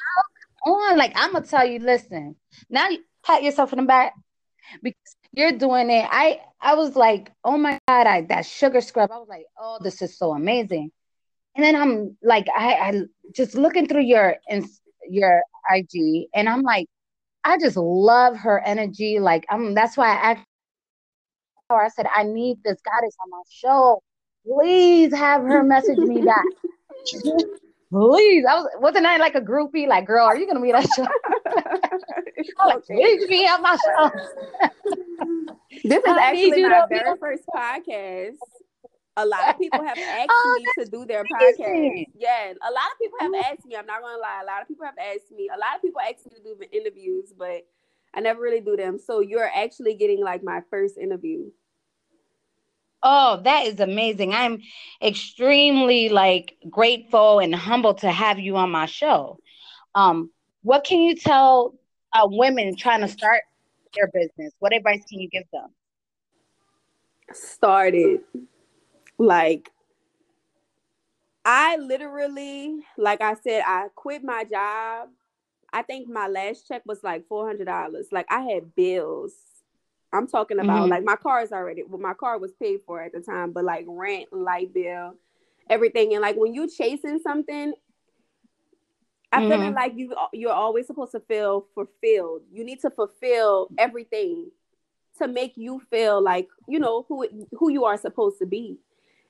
on. 0.71 0.99
Like 0.99 1.13
I'm 1.15 1.33
gonna 1.33 1.47
tell 1.47 1.67
you, 1.67 1.79
listen. 1.79 2.37
Now 2.69 2.91
you 2.91 2.99
pat 3.25 3.43
yourself 3.43 3.73
in 3.73 3.79
the 3.79 3.87
back 3.87 4.13
because 4.83 5.17
you're 5.33 5.53
doing 5.53 5.89
it. 5.89 6.07
I 6.11 6.43
I 6.61 6.75
was 6.75 6.95
like, 6.95 7.33
oh 7.43 7.57
my 7.57 7.79
god, 7.89 8.07
I 8.07 8.21
that 8.29 8.45
sugar 8.45 8.83
scrub. 8.83 9.11
I 9.11 9.17
was 9.17 9.31
like, 9.31 9.47
oh, 9.59 9.79
this 9.81 10.03
is 10.03 10.19
so 10.19 10.33
amazing. 10.33 10.93
And 11.57 11.65
then 11.65 11.75
I'm 11.75 12.19
like, 12.23 12.49
I, 12.55 12.75
I 12.75 13.03
just 13.35 13.55
looking 13.55 13.89
through 13.89 14.03
your 14.03 14.37
your 15.09 15.43
IG, 15.71 16.27
and 16.35 16.51
I'm 16.51 16.61
like, 16.61 16.91
I 17.45 17.59
just 17.59 17.77
love 17.77 18.37
her 18.37 18.61
energy. 18.65 19.19
Like, 19.19 19.45
um, 19.51 19.75
that's 19.75 19.97
why 19.97 20.11
I 20.11 20.31
asked 20.33 20.47
her. 21.71 21.83
I 21.83 21.89
said, 21.89 22.07
I 22.15 22.23
need 22.23 22.59
this 22.65 22.79
goddess 22.83 23.17
on 23.25 23.31
my 23.31 23.43
show. 23.51 24.03
Please 24.47 25.15
have 25.15 25.43
her 25.43 25.63
message 25.63 25.99
me 25.99 26.23
back. 26.23 26.45
please. 27.93 28.45
I 28.49 28.55
was 28.55 28.69
wasn't 28.81 29.07
I 29.07 29.19
like 29.19 29.35
a 29.35 29.41
groupie? 29.41 29.87
Like, 29.87 30.07
girl, 30.07 30.27
are 30.27 30.37
you 30.37 30.47
gonna 30.47 30.61
be 30.61 30.73
that 30.73 30.89
show? 30.97 31.03
like, 32.67 32.85
please 32.85 33.27
be 33.27 33.47
on 33.47 33.63
my 33.63 33.77
show. 33.77 34.11
this 35.85 36.05
is 36.05 36.17
actually 36.21 36.63
my 36.63 36.87
very 36.89 37.17
first 37.19 37.45
podcast. 37.55 38.37
A 39.17 39.27
lot 39.27 39.51
of 39.51 39.59
people 39.59 39.83
have 39.83 39.99
asked 39.99 40.31
oh, 40.31 40.59
me 40.59 40.85
to 40.85 40.91
do 40.91 41.05
their 41.05 41.23
podcast. 41.25 42.05
Yeah, 42.15 42.53
a 42.53 42.73
lot 42.73 42.91
of 42.93 42.99
people 43.01 43.19
have 43.21 43.53
asked 43.53 43.67
me. 43.67 43.77
I'm 43.77 43.87
not 43.87 44.01
gonna 44.01 44.19
lie. 44.19 44.41
A 44.43 44.47
lot 44.47 44.63
of 44.63 44.69
people 44.69 44.87
have 44.87 44.99
asked 44.99 45.31
me. 45.31 45.49
A 45.55 45.59
lot 45.59 45.77
of 45.77 45.83
people 45.83 46.01
asked 46.01 46.25
me 46.27 46.33
to 46.37 46.43
do 46.43 46.57
interviews, 46.73 47.33
but 47.37 47.67
I 48.15 48.21
never 48.21 48.41
really 48.41 48.61
do 48.61 48.77
them. 48.77 48.99
So 48.99 49.21
you're 49.21 49.51
actually 49.55 49.95
getting 49.95 50.23
like 50.23 50.43
my 50.43 50.61
first 50.71 50.97
interview. 50.97 51.51
Oh, 53.03 53.41
that 53.45 53.67
is 53.67 53.81
amazing. 53.81 54.33
I'm 54.33 54.61
extremely 55.03 56.09
like 56.09 56.57
grateful 56.71 57.41
and 57.41 57.55
humbled 57.55 57.99
to 57.99 58.11
have 58.11 58.39
you 58.39 58.57
on 58.57 58.71
my 58.71 58.87
show. 58.87 59.39
Um, 59.95 60.31
what 60.63 60.85
can 60.85 61.01
you 61.01 61.17
tell 61.17 61.75
uh, 62.15 62.29
women 62.31 62.77
trying 62.77 63.01
to 63.01 63.09
start 63.09 63.43
their 63.95 64.09
business? 64.15 64.55
What 64.61 64.73
advice 64.73 65.03
can 65.09 65.21
you 65.21 65.29
give 65.29 65.45
them? 65.53 65.67
Started 67.33 68.21
like 69.23 69.71
I 71.45 71.77
literally, 71.77 72.81
like 72.97 73.21
I 73.21 73.35
said, 73.35 73.63
I 73.67 73.89
quit 73.95 74.23
my 74.23 74.45
job. 74.45 75.09
I 75.73 75.83
think 75.83 76.09
my 76.09 76.29
last 76.29 76.69
check 76.69 76.83
was 76.87 77.03
like 77.03 77.27
four 77.27 77.47
hundred 77.47 77.67
dollars. 77.67 78.09
Like 78.13 78.27
I 78.31 78.43
had 78.43 78.75
bills 78.75 79.33
I'm 80.13 80.27
talking 80.27 80.59
about 80.59 80.83
mm-hmm. 80.83 80.91
like 80.91 81.05
my 81.05 81.17
car 81.17 81.43
is 81.43 81.53
already 81.53 81.83
well, 81.89 82.01
my 82.01 82.15
car 82.15 82.39
was 82.39 82.53
paid 82.53 82.81
for 82.87 83.01
at 83.01 83.13
the 83.13 83.21
time, 83.21 83.53
but 83.53 83.65
like 83.65 83.87
rent, 83.89 84.27
light 84.31 84.73
bill, 84.75 85.15
everything. 85.71 86.13
And 86.13 86.21
like 86.21 86.37
when 86.37 86.53
you 86.53 86.69
chasing 86.69 87.19
something, 87.21 87.73
I 89.33 89.41
mm-hmm. 89.41 89.51
feel 89.51 89.73
like 89.73 89.93
you 89.97 90.15
you're 90.33 90.53
always 90.53 90.87
supposed 90.87 91.13
to 91.13 91.21
feel 91.21 91.67
fulfilled. 91.75 92.43
You 92.53 92.65
need 92.65 92.81
to 92.81 92.91
fulfill 92.91 93.69
everything 93.79 94.51
to 95.19 95.29
make 95.29 95.57
you 95.57 95.81
feel 95.91 96.23
like 96.23 96.49
you 96.69 96.79
know 96.79 97.07
who 97.09 97.27
who 97.53 97.71
you 97.71 97.87
are 97.87 97.97
supposed 97.97 98.39
to 98.41 98.47
be. 98.47 98.79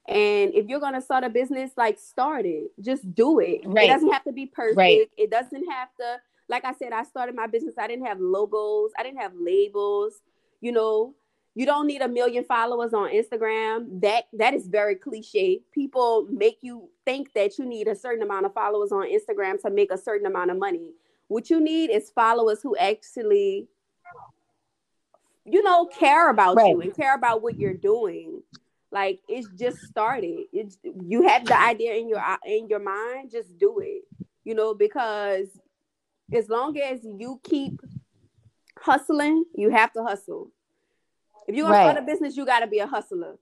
And 0.08 0.52
if 0.54 0.66
you're 0.66 0.80
gonna 0.80 1.00
start 1.00 1.24
a 1.24 1.30
business, 1.30 1.70
like 1.76 1.98
start 1.98 2.44
it. 2.46 2.72
Just 2.80 3.14
do 3.14 3.38
it. 3.38 3.62
Right. 3.64 3.84
It 3.84 3.92
doesn't 3.92 4.12
have 4.12 4.24
to 4.24 4.32
be 4.32 4.46
perfect. 4.46 4.76
Right. 4.76 5.10
It 5.16 5.30
doesn't 5.30 5.70
have 5.70 5.88
to. 6.00 6.20
Like 6.48 6.64
I 6.64 6.74
said, 6.74 6.92
I 6.92 7.04
started 7.04 7.34
my 7.34 7.46
business. 7.46 7.74
I 7.78 7.86
didn't 7.86 8.06
have 8.06 8.20
logos. 8.20 8.90
I 8.98 9.02
didn't 9.02 9.20
have 9.20 9.32
labels 9.34 10.20
you 10.62 10.72
know 10.72 11.14
you 11.54 11.66
don't 11.66 11.86
need 11.86 12.00
a 12.00 12.08
million 12.08 12.44
followers 12.44 12.94
on 12.94 13.10
instagram 13.10 14.00
that 14.00 14.24
that 14.32 14.54
is 14.54 14.68
very 14.68 14.94
cliche 14.94 15.60
people 15.74 16.26
make 16.30 16.56
you 16.62 16.88
think 17.04 17.30
that 17.34 17.58
you 17.58 17.66
need 17.66 17.88
a 17.88 17.94
certain 17.94 18.22
amount 18.22 18.46
of 18.46 18.54
followers 18.54 18.90
on 18.92 19.06
instagram 19.06 19.60
to 19.60 19.68
make 19.68 19.92
a 19.92 19.98
certain 19.98 20.26
amount 20.26 20.50
of 20.50 20.56
money 20.56 20.92
what 21.28 21.50
you 21.50 21.60
need 21.60 21.90
is 21.90 22.08
followers 22.08 22.62
who 22.62 22.74
actually 22.78 23.68
you 25.44 25.62
know 25.62 25.84
care 25.86 26.30
about 26.30 26.56
right. 26.56 26.70
you 26.70 26.80
and 26.80 26.96
care 26.96 27.14
about 27.14 27.42
what 27.42 27.58
you're 27.58 27.74
doing 27.74 28.42
like 28.92 29.20
it's 29.28 29.48
just 29.58 29.78
started 29.78 30.44
it's 30.52 30.78
you 31.02 31.26
have 31.26 31.44
the 31.46 31.58
idea 31.58 31.94
in 31.94 32.08
your 32.08 32.22
in 32.46 32.68
your 32.68 32.78
mind 32.78 33.30
just 33.30 33.58
do 33.58 33.80
it 33.80 34.02
you 34.44 34.54
know 34.54 34.74
because 34.74 35.48
as 36.32 36.48
long 36.48 36.78
as 36.78 37.00
you 37.04 37.40
keep 37.42 37.80
hustling, 38.82 39.44
you 39.54 39.70
have 39.70 39.92
to 39.92 40.02
hustle. 40.02 40.50
If 41.46 41.56
you 41.56 41.64
want 41.64 41.74
right. 41.74 41.90
start 41.90 42.02
a 42.02 42.06
business, 42.06 42.36
you 42.36 42.46
gotta 42.46 42.66
be 42.66 42.78
a 42.78 42.86
hustler. 42.86 43.36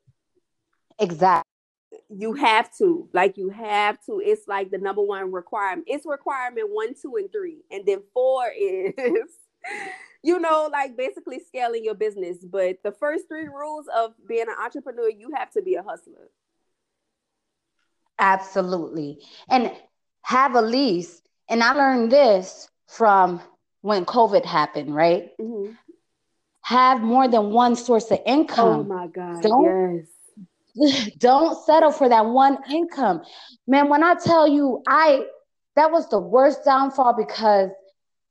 Exactly. 0.99 1.49
You 2.09 2.35
have 2.35 2.77
to, 2.79 3.09
like, 3.13 3.37
you 3.37 3.51
have 3.51 3.99
to. 4.07 4.21
It's 4.25 4.47
like 4.47 4.71
the 4.71 4.79
number 4.79 5.03
one 5.03 5.33
requirement. 5.33 5.87
It's 5.89 6.07
requirement 6.07 6.69
one, 6.71 6.95
two, 7.01 7.17
and 7.17 7.31
three, 7.33 7.63
and 7.71 7.85
then 7.87 8.03
four 8.13 8.45
is, 8.59 8.95
you 10.23 10.39
know, 10.39 10.69
like 10.71 10.97
basically 10.97 11.41
scaling 11.41 11.85
your 11.85 11.95
business. 11.95 12.39
But 12.45 12.79
the 12.83 12.93
first 12.93 13.29
three 13.29 13.49
rules 13.49 13.87
of 13.95 14.13
being 14.29 14.43
an 14.49 14.55
entrepreneur, 14.63 15.09
you 15.09 15.33
have 15.35 15.51
to 15.53 15.63
be 15.63 15.75
a 15.75 15.83
hustler. 15.83 16.31
Absolutely, 18.19 19.19
and 19.49 19.73
have 20.23 20.55
a 20.55 20.63
lease. 20.63 21.23
And 21.49 21.63
I 21.63 21.73
learned 21.73 22.13
this 22.13 22.69
from 22.87 23.41
when 23.81 24.05
COVID 24.05 24.45
happened, 24.45 24.95
right? 24.95 25.31
Mm-hmm. 25.41 25.73
Have 26.63 27.01
more 27.01 27.27
than 27.27 27.51
one 27.51 27.75
source 27.75 28.11
of 28.11 28.21
income. 28.27 28.81
Oh 28.81 28.85
my 28.85 29.07
God. 29.07 29.43
Don't, 29.43 30.07
yes. 30.75 31.11
Don't 31.19 31.65
settle 31.65 31.91
for 31.91 32.09
that 32.09 32.27
one 32.27 32.59
income. 32.71 33.23
Man, 33.67 33.89
when 33.89 34.05
I 34.05 34.15
tell 34.15 34.47
you, 34.47 34.83
I 34.87 35.25
that 35.77 35.91
was 35.91 36.09
the 36.09 36.19
worst 36.19 36.65
downfall 36.65 37.15
because 37.15 37.71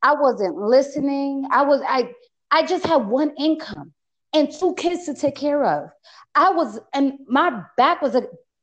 I 0.02 0.14
wasn't 0.14 0.56
listening. 0.56 1.48
I 1.52 1.64
was 1.64 1.82
I 1.88 2.12
I 2.52 2.66
just 2.66 2.86
had 2.86 3.08
one 3.08 3.34
income 3.38 3.94
and 4.34 4.52
two 4.52 4.74
kids 4.76 5.06
to 5.06 5.14
take 5.14 5.36
care 5.36 5.64
of. 5.64 5.90
I 6.36 6.52
was 6.52 6.80
and 6.94 7.14
my 7.28 7.64
back 7.78 8.02
was 8.02 8.16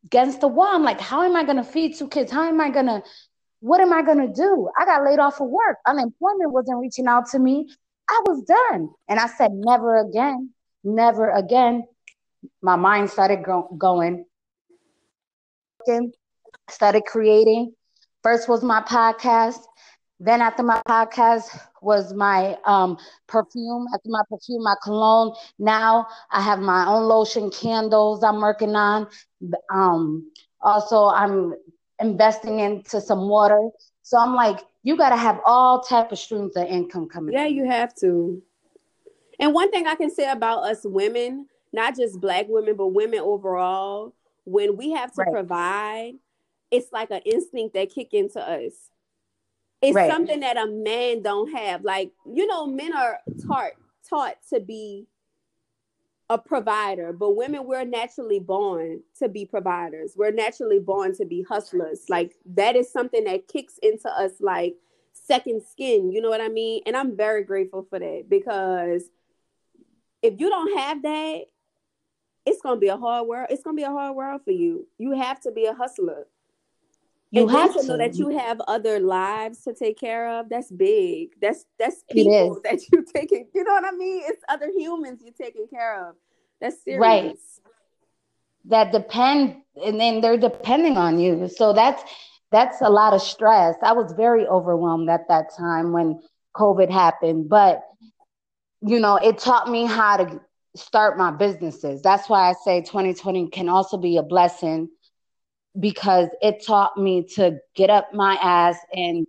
against 0.05 0.40
the 0.40 0.49
wall. 0.49 0.69
I'm 0.69 0.85
like, 0.85 1.00
how 1.00 1.23
am 1.23 1.37
I 1.37 1.45
gonna 1.45 1.64
feed 1.64 1.97
two 1.97 2.09
kids? 2.09 2.31
How 2.33 2.45
am 2.49 2.61
I 2.61 2.71
gonna 2.71 3.02
what 3.61 3.81
am 3.81 3.93
I 3.93 4.02
to 4.02 4.33
do? 4.33 4.71
I 4.78 4.85
got 4.85 5.05
laid 5.05 5.19
off 5.19 5.40
of 5.40 5.49
work. 5.49 5.78
Unemployment 5.87 6.52
wasn't 6.52 6.78
reaching 6.78 7.07
out 7.07 7.26
to 7.31 7.38
me. 7.38 7.69
I 8.09 8.21
was 8.26 8.43
done. 8.43 8.90
And 9.09 9.19
I 9.19 9.26
said, 9.26 9.50
never 9.52 9.99
again, 9.99 10.50
never 10.85 11.31
again. 11.31 11.85
My 12.62 12.76
mind 12.76 13.11
started 13.11 13.43
go- 13.45 13.75
going, 13.76 14.25
started 16.71 17.05
creating. 17.07 17.73
First 18.23 18.49
was 18.49 18.62
my 18.62 18.83
podcast. 18.83 19.59
Then 20.18 20.40
after 20.40 20.62
my 20.62 20.80
podcast 20.88 21.61
was 21.82 22.14
my 22.14 22.56
um, 22.64 22.96
perfume. 23.26 23.87
After 23.94 24.08
my 24.08 24.23
perfume, 24.30 24.62
my 24.62 24.75
cologne. 24.82 25.35
Now 25.58 26.06
I 26.30 26.40
have 26.40 26.58
my 26.58 26.87
own 26.87 27.04
lotion, 27.04 27.50
candles 27.50 28.25
I'm 28.25 28.40
working 28.40 28.75
on. 28.75 29.08
Um, 29.70 30.30
also, 30.61 31.08
I'm 31.08 31.54
investing 32.00 32.61
into 32.61 33.00
some 33.00 33.28
water. 33.28 33.68
So 34.02 34.18
I'm 34.18 34.35
like, 34.35 34.61
you 34.82 34.96
got 34.96 35.11
to 35.11 35.16
have 35.16 35.40
all 35.44 35.80
type 35.80 36.12
of 36.12 36.18
streams 36.18 36.56
of 36.56 36.66
income 36.66 37.08
coming. 37.08 37.35
Yeah, 37.35 37.46
you 37.46 37.66
have 37.66 37.94
to. 37.96 38.42
And 39.38 39.52
one 39.52 39.70
thing 39.70 39.87
I 39.87 39.96
can 39.96 40.11
say 40.11 40.30
about 40.30 40.64
us 40.64 40.80
women, 40.85 41.46
not 41.73 41.96
just 41.96 42.20
black 42.20 42.46
women, 42.49 42.76
but 42.76 42.88
women 42.88 43.20
overall, 43.20 44.14
when 44.44 44.76
we 44.76 44.92
have 44.92 45.12
to 45.14 45.23
right. 45.23 45.32
provide, 45.32 46.12
it's 46.70 46.90
like 46.92 47.11
an 47.11 47.20
instinct 47.26 47.75
that 47.75 47.90
kick 47.90 48.14
into 48.14 48.40
us. 48.40 48.73
It's 49.83 49.95
right. 49.95 50.11
something 50.11 50.40
that 50.40 50.56
a 50.56 50.66
man 50.66 51.23
don't 51.23 51.52
have. 51.52 51.85
Like, 51.85 52.12
you 52.33 52.47
know, 52.47 52.66
men 52.66 52.97
are 52.97 53.18
taught 53.47 53.73
taught 54.09 54.37
to 54.50 54.61
be 54.61 55.06
a 56.28 56.38
provider, 56.38 57.12
but 57.12 57.37
women 57.37 57.66
we're 57.66 57.85
naturally 57.85 58.40
born 58.40 59.00
to 59.18 59.28
be 59.28 59.45
providers. 59.45 60.14
We're 60.16 60.33
naturally 60.33 60.80
born 60.80 61.14
to 61.16 61.25
be 61.25 61.42
hustlers. 61.42 62.04
Like 62.09 62.35
that 62.54 62.75
is 62.75 62.90
something 62.90 63.25
that 63.25 63.49
kicks 63.49 63.78
into 63.83 64.09
us 64.09 64.33
like 64.40 64.76
second 65.12 65.62
skin, 65.71 66.11
you 66.11 66.21
know 66.21 66.30
what 66.30 66.40
I 66.40 66.49
mean? 66.49 66.83
And 66.87 66.97
I'm 66.97 67.16
very 67.16 67.45
grateful 67.45 67.87
for 67.88 67.99
that 67.99 68.25
because 68.28 69.04
if 70.23 70.40
you 70.40 70.49
don't 70.49 70.78
have 70.78 71.02
that, 71.02 71.42
it's 72.45 72.62
going 72.62 72.76
to 72.76 72.80
be 72.80 72.88
a 72.88 72.97
hard 72.97 73.26
world. 73.26 73.49
It's 73.50 73.62
going 73.62 73.76
to 73.76 73.80
be 73.80 73.85
a 73.85 73.90
hard 73.90 74.14
world 74.14 74.40
for 74.45 74.52
you. 74.52 74.87
You 74.99 75.12
have 75.12 75.40
to 75.42 75.52
be 75.52 75.66
a 75.66 75.75
hustler. 75.75 76.26
You 77.37 77.43
and 77.43 77.50
have 77.50 77.76
to 77.76 77.87
know 77.87 77.97
that 77.99 78.16
you 78.16 78.31
have 78.31 78.61
other 78.66 78.99
lives 78.99 79.61
to 79.64 79.75
take 79.75 79.99
care 79.99 80.38
of. 80.38 80.49
That's 80.49 80.71
big. 80.71 81.31
That's 81.40 81.64
that's 81.78 82.02
people 82.11 82.61
that 82.64 82.81
you're 82.90 83.05
taking. 83.05 83.49
You 83.55 83.64
know 83.64 83.73
what 83.73 83.85
I 83.85 83.93
mean? 83.93 84.23
It's 84.25 84.43
other 84.49 84.71
humans 84.75 85.21
you're 85.23 85.35
taking 85.35 85.66
care 85.69 86.09
of. 86.09 86.16
That's 86.61 86.83
serious. 86.83 87.00
Right. 87.00 87.37
That 88.66 88.93
depend, 88.93 89.57
and 89.85 90.00
then 90.00 90.21
they're 90.21 90.38
depending 90.38 90.97
on 90.97 91.19
you. 91.21 91.49
So 91.49 91.73
that's 91.73 92.02
that's 92.50 92.81
a 92.81 92.88
lot 92.88 93.12
of 93.12 93.21
stress. 93.21 93.76
I 93.83 93.93
was 93.93 94.12
very 94.12 94.47
overwhelmed 94.47 95.11
at 95.11 95.28
that 95.28 95.55
time 95.57 95.93
when 95.93 96.21
COVID 96.57 96.90
happened, 96.90 97.49
but 97.49 97.83
you 98.81 98.99
know, 98.99 99.16
it 99.16 99.38
taught 99.38 99.69
me 99.69 99.85
how 99.85 100.16
to 100.16 100.40
start 100.75 101.19
my 101.19 101.31
businesses. 101.31 102.02
That's 102.02 102.28
why 102.28 102.50
I 102.50 102.55
say 102.64 102.81
2020 102.81 103.49
can 103.49 103.69
also 103.69 103.97
be 103.97 104.16
a 104.16 104.23
blessing 104.23 104.88
because 105.78 106.28
it 106.40 106.64
taught 106.64 106.97
me 106.97 107.23
to 107.35 107.59
get 107.75 107.90
up 107.90 108.12
my 108.14 108.35
ass 108.42 108.78
and 108.92 109.26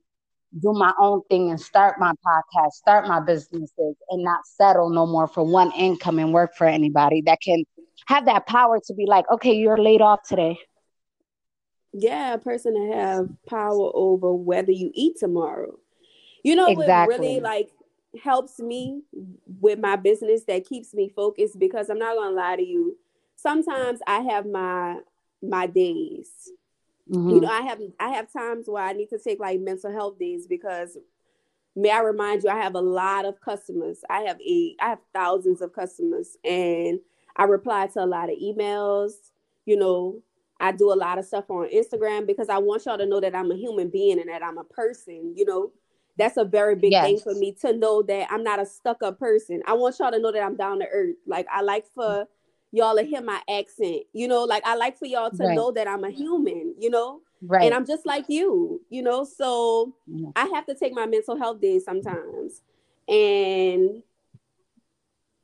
do 0.61 0.73
my 0.73 0.93
own 0.99 1.21
thing 1.29 1.49
and 1.49 1.59
start 1.59 1.99
my 1.99 2.13
podcast, 2.25 2.71
start 2.71 3.07
my 3.07 3.19
businesses, 3.19 3.95
and 4.09 4.23
not 4.23 4.45
settle 4.45 4.89
no 4.89 5.05
more 5.05 5.27
for 5.27 5.43
one 5.43 5.71
income 5.73 6.19
and 6.19 6.33
work 6.33 6.55
for 6.55 6.65
anybody 6.67 7.21
that 7.25 7.41
can 7.41 7.63
have 8.07 8.25
that 8.25 8.47
power 8.47 8.79
to 8.85 8.93
be 8.93 9.05
like, 9.05 9.25
okay, 9.29 9.53
you're 9.53 9.77
laid 9.77 10.01
off 10.01 10.19
today. 10.27 10.57
Yeah, 11.93 12.33
a 12.33 12.37
person 12.37 12.73
to 12.75 12.95
have 12.95 13.29
power 13.47 13.91
over 13.93 14.33
whether 14.33 14.71
you 14.71 14.91
eat 14.93 15.17
tomorrow. 15.19 15.77
You 16.43 16.55
know 16.55 16.67
exactly. 16.67 17.17
what 17.17 17.19
really 17.19 17.39
like 17.39 17.71
helps 18.23 18.59
me 18.59 19.01
with 19.59 19.79
my 19.79 19.95
business 19.95 20.43
that 20.45 20.65
keeps 20.65 20.93
me 20.93 21.09
focused 21.09 21.59
because 21.59 21.89
I'm 21.89 21.99
not 21.99 22.15
gonna 22.15 22.35
lie 22.35 22.55
to 22.55 22.63
you. 22.63 22.97
Sometimes 23.35 23.99
I 24.07 24.19
have 24.21 24.45
my 24.45 24.99
my 25.41 25.67
days 25.67 26.51
Mm-hmm. 27.11 27.29
You 27.29 27.41
know, 27.41 27.47
I 27.47 27.61
have 27.61 27.79
I 27.99 28.09
have 28.09 28.31
times 28.31 28.67
where 28.67 28.83
I 28.83 28.93
need 28.93 29.09
to 29.09 29.19
take 29.19 29.39
like 29.39 29.59
mental 29.59 29.91
health 29.91 30.19
days 30.19 30.47
because 30.47 30.97
may 31.75 31.91
I 31.91 32.01
remind 32.01 32.43
you, 32.43 32.49
I 32.49 32.57
have 32.57 32.75
a 32.75 32.81
lot 32.81 33.25
of 33.25 33.39
customers. 33.39 34.01
I 34.09 34.21
have 34.21 34.39
a 34.41 34.75
I 34.81 34.89
have 34.89 34.99
thousands 35.13 35.61
of 35.61 35.73
customers 35.73 36.37
and 36.43 36.99
I 37.35 37.43
reply 37.43 37.87
to 37.87 38.03
a 38.03 38.05
lot 38.05 38.29
of 38.29 38.37
emails, 38.37 39.11
you 39.65 39.77
know, 39.77 40.21
I 40.59 40.71
do 40.71 40.91
a 40.91 40.95
lot 40.95 41.19
of 41.19 41.25
stuff 41.25 41.49
on 41.49 41.69
Instagram 41.69 42.25
because 42.25 42.49
I 42.49 42.57
want 42.57 42.85
y'all 42.85 42.97
to 42.97 43.05
know 43.05 43.21
that 43.21 43.35
I'm 43.35 43.51
a 43.51 43.55
human 43.55 43.89
being 43.89 44.19
and 44.19 44.29
that 44.29 44.43
I'm 44.43 44.57
a 44.57 44.63
person, 44.63 45.33
you 45.35 45.45
know. 45.45 45.71
That's 46.17 46.37
a 46.37 46.45
very 46.45 46.73
big 46.73 46.93
yes. 46.93 47.05
thing 47.05 47.19
for 47.19 47.35
me 47.35 47.51
to 47.61 47.77
know 47.77 48.01
that 48.01 48.31
I'm 48.31 48.43
not 48.43 48.59
a 48.59 48.65
stuck 48.65 49.03
up 49.03 49.19
person. 49.19 49.61
I 49.67 49.73
want 49.73 49.99
y'all 49.99 50.09
to 50.09 50.17
know 50.17 50.31
that 50.31 50.41
I'm 50.41 50.55
down 50.55 50.79
to 50.79 50.87
earth. 50.91 51.15
Like 51.27 51.45
I 51.53 51.61
like 51.61 51.85
for 51.93 52.27
y'all 52.71 52.97
hear 52.97 53.21
my 53.21 53.41
accent, 53.49 54.03
you 54.13 54.27
know, 54.27 54.43
like 54.43 54.65
I 54.65 54.75
like 54.75 54.97
for 54.97 55.05
y'all 55.05 55.31
to 55.31 55.43
right. 55.43 55.55
know 55.55 55.71
that 55.71 55.87
I'm 55.87 56.03
a 56.03 56.11
human, 56.11 56.75
you 56.77 56.89
know. 56.89 57.21
Right. 57.41 57.65
And 57.65 57.73
I'm 57.73 57.85
just 57.85 58.05
like 58.05 58.25
you, 58.29 58.81
you 58.89 59.01
know. 59.03 59.23
So 59.23 59.95
yeah. 60.07 60.29
I 60.35 60.45
have 60.53 60.65
to 60.65 60.75
take 60.75 60.93
my 60.93 61.05
mental 61.05 61.37
health 61.37 61.61
days 61.61 61.85
sometimes. 61.85 62.61
And 63.07 64.01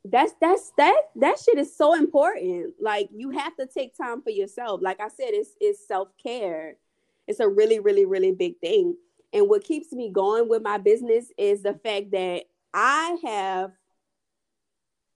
that's 0.04 0.34
that's 0.40 0.72
that 0.76 1.00
that 1.16 1.38
shit 1.38 1.56
is 1.56 1.74
so 1.74 1.94
important. 1.94 2.74
Like 2.80 3.08
you 3.14 3.30
have 3.30 3.56
to 3.56 3.66
take 3.66 3.96
time 3.96 4.22
for 4.22 4.30
yourself. 4.30 4.80
Like 4.82 5.00
I 5.00 5.08
said, 5.08 5.28
it's 5.30 5.50
it's 5.60 5.86
self-care. 5.86 6.76
It's 7.26 7.40
a 7.40 7.48
really, 7.48 7.78
really, 7.78 8.04
really 8.04 8.32
big 8.32 8.58
thing. 8.58 8.96
And 9.32 9.48
what 9.48 9.64
keeps 9.64 9.92
me 9.92 10.10
going 10.10 10.48
with 10.48 10.62
my 10.62 10.78
business 10.78 11.26
is 11.38 11.62
the 11.62 11.74
fact 11.74 12.10
that 12.10 12.44
I 12.74 13.16
have 13.24 13.72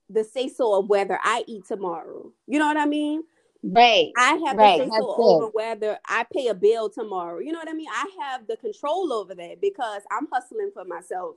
the 0.09 0.23
say 0.23 0.47
so 0.47 0.79
of 0.79 0.87
whether 0.87 1.19
I 1.23 1.43
eat 1.47 1.65
tomorrow. 1.67 2.31
You 2.47 2.59
know 2.59 2.67
what 2.67 2.77
I 2.77 2.85
mean? 2.85 3.23
Right. 3.61 4.11
I 4.17 4.41
have 4.45 4.57
right. 4.57 4.79
the 4.79 4.85
say 4.85 4.91
so 4.99 5.15
over 5.17 5.47
whether 5.47 5.97
I 6.07 6.25
pay 6.33 6.47
a 6.47 6.53
bill 6.53 6.89
tomorrow. 6.89 7.39
You 7.39 7.51
know 7.51 7.59
what 7.59 7.69
I 7.69 7.73
mean? 7.73 7.89
I 7.91 8.09
have 8.21 8.47
the 8.47 8.57
control 8.57 9.11
over 9.13 9.35
that 9.35 9.61
because 9.61 10.01
I'm 10.11 10.27
hustling 10.31 10.71
for 10.73 10.85
myself 10.85 11.35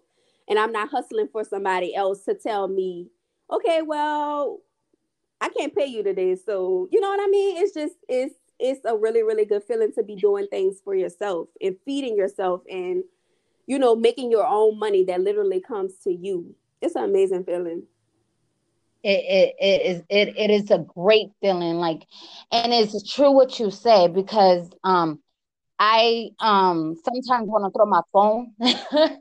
and 0.49 0.59
I'm 0.59 0.73
not 0.73 0.91
hustling 0.91 1.29
for 1.33 1.45
somebody 1.45 1.95
else 1.95 2.25
to 2.25 2.35
tell 2.35 2.69
me 2.69 3.09
okay, 3.53 3.83
well, 3.83 4.61
I 5.41 5.49
can't 5.49 5.75
pay 5.75 5.87
you 5.87 6.03
today. 6.03 6.37
So, 6.37 6.89
you 6.91 7.01
know 7.01 7.09
what 7.09 7.21
I 7.21 7.29
mean? 7.29 7.57
It's 7.59 7.75
just, 7.75 7.97
it's, 8.09 8.35
it's 8.59 8.81
a 8.85 8.97
really, 8.97 9.23
really 9.23 9.45
good 9.45 9.65
feeling 9.65 9.93
to 9.95 10.03
be 10.03 10.17
doing 10.17 10.47
things 10.47 10.79
for 10.83 10.95
yourself 10.95 11.49
and 11.61 11.77
feeding 11.85 12.17
yourself 12.17 12.63
and, 12.71 13.05
you 13.67 13.79
know, 13.79 13.95
making 13.95 14.31
your 14.31 14.47
own 14.47 14.79
money 14.79 15.05
that 15.05 15.21
literally 15.21 15.61
comes 15.61 15.95
to 16.05 16.13
you. 16.13 16.55
It's 16.81 16.95
an 16.95 17.05
amazing 17.05 17.45
feeling. 17.45 17.85
It, 19.05 19.09
it, 19.09 19.55
it 19.59 19.83
is 19.87 20.03
it, 20.09 20.37
it 20.37 20.51
is 20.51 20.71
a 20.71 20.79
great 20.79 21.29
feeling 21.41 21.75
like 21.77 22.07
and 22.53 22.73
it's 22.73 23.13
true 23.13 23.33
what 23.33 23.59
you 23.59 23.71
say 23.71 24.07
because 24.09 24.71
um 24.85 25.21
I 25.79 26.31
um 26.39 26.95
sometimes 27.05 27.49
want 27.49 27.65
to 27.65 27.77
throw 27.77 27.87
my 27.87 28.03
phone. 28.13 28.53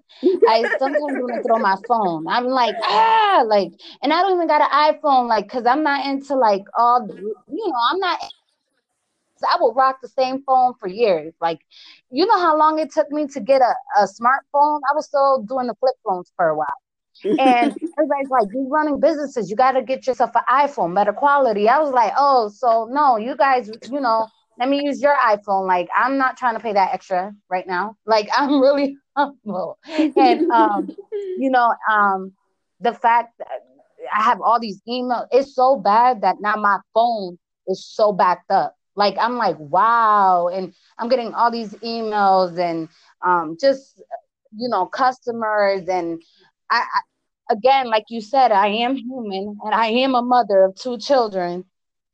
I 0.48 0.68
sometimes 0.78 1.18
want 1.18 1.42
to 1.42 1.48
throw 1.48 1.58
my 1.60 1.76
phone. 1.88 2.28
I'm 2.28 2.46
like 2.46 2.76
ah 2.84 3.44
like, 3.48 3.72
and 4.04 4.14
I 4.14 4.22
don't 4.22 4.36
even 4.36 4.48
got 4.48 4.62
an 4.62 4.70
iPhone 4.96 5.28
like 5.28 5.46
because 5.46 5.66
I'm 5.66 5.84
not 5.84 6.06
into 6.06 6.36
like 6.36 6.64
all 6.78 7.08
the, 7.08 7.16
you 7.16 7.68
know 7.68 7.80
I'm 7.92 8.00
not. 8.00 8.20
I 9.52 9.58
will 9.60 9.74
rock 9.74 9.98
the 10.02 10.08
same 10.10 10.44
phone 10.44 10.76
for 10.80 10.88
years. 10.88 11.34
Like, 11.42 11.62
you 12.12 12.26
know 12.28 12.40
how 12.40 12.58
long 12.58 12.78
it 12.80 12.92
took 12.92 13.10
me 13.12 13.26
to 13.28 13.40
get 13.40 13.62
a, 13.62 13.74
a 14.00 14.04
smartphone? 14.06 14.82
I 14.90 14.94
was 14.94 15.08
still 15.08 15.42
doing 15.42 15.68
the 15.68 15.76
flip 15.80 15.96
phones 16.06 16.32
for 16.36 16.48
a 16.50 16.56
while. 16.56 16.68
And 17.24 17.76
everybody's 17.98 18.30
like, 18.30 18.48
you're 18.54 18.68
running 18.68 19.00
businesses. 19.00 19.50
You 19.50 19.56
got 19.56 19.74
to 19.74 19.82
get 19.82 20.08
yourself 20.08 20.32
an 20.36 20.44
iPhone, 20.50 20.96
better 20.96 21.14
quality. 21.14 21.70
I 21.70 21.80
was 21.80 21.92
like, 21.92 22.14
oh, 22.18 22.50
so 22.50 22.88
no, 22.92 23.18
you 23.18 23.36
guys, 23.36 23.70
you 23.90 24.02
know, 24.02 24.28
let 24.58 24.70
me 24.70 24.84
use 24.84 25.02
your 25.02 25.16
iPhone. 25.16 25.68
Like, 25.68 25.90
I'm 25.96 26.18
not 26.18 26.38
trying 26.38 26.56
to 26.56 26.60
pay 26.60 26.74
that 26.74 26.94
extra 26.94 27.34
right 27.50 27.66
now. 27.68 27.98
Like, 28.06 28.30
I'm 28.38 28.62
really 28.62 28.98
humble. 29.16 29.78
And, 30.16 30.52
um, 30.52 30.90
you 31.12 31.50
know, 31.50 31.74
um, 31.90 32.34
the 32.80 32.94
fact 32.94 33.38
that 33.40 33.48
I 34.14 34.24
have 34.24 34.42
all 34.42 34.60
these 34.60 34.82
emails, 34.88 35.28
it's 35.32 35.56
so 35.56 35.76
bad 35.78 36.22
that 36.22 36.38
now 36.42 36.56
my 36.56 36.80
phone 36.94 37.38
is 37.68 37.86
so 37.86 38.12
backed 38.12 38.52
up. 38.52 38.76
Like, 38.96 39.16
I'm 39.20 39.38
like, 39.38 39.58
wow. 39.58 40.50
And 40.50 40.74
I'm 40.98 41.08
getting 41.08 41.34
all 41.34 41.50
these 41.50 41.74
emails 41.76 42.60
and 42.60 42.90
um, 43.24 43.58
just, 43.60 44.02
you 44.56 44.68
know, 44.68 44.86
customers. 44.86 45.88
And 45.88 46.22
I, 46.70 46.80
I, 46.80 47.00
again, 47.52 47.90
like 47.90 48.06
you 48.10 48.22
said, 48.22 48.52
I 48.52 48.68
am 48.68 48.96
human 48.96 49.58
and 49.64 49.76
I 49.76 49.88
am 49.88 50.16
a 50.16 50.22
mother 50.22 50.64
of 50.64 50.76
two 50.76 50.98
children. 50.98 51.66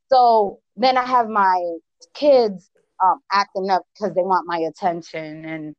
So 0.10 0.60
then 0.76 0.98
I 0.98 1.06
have 1.06 1.30
my 1.30 1.78
kids 2.14 2.70
um, 3.04 3.20
acting 3.32 3.70
up 3.70 3.84
because 3.94 4.16
they 4.16 4.22
want 4.22 4.48
my 4.48 4.58
attention. 4.60 5.46
And 5.46 5.76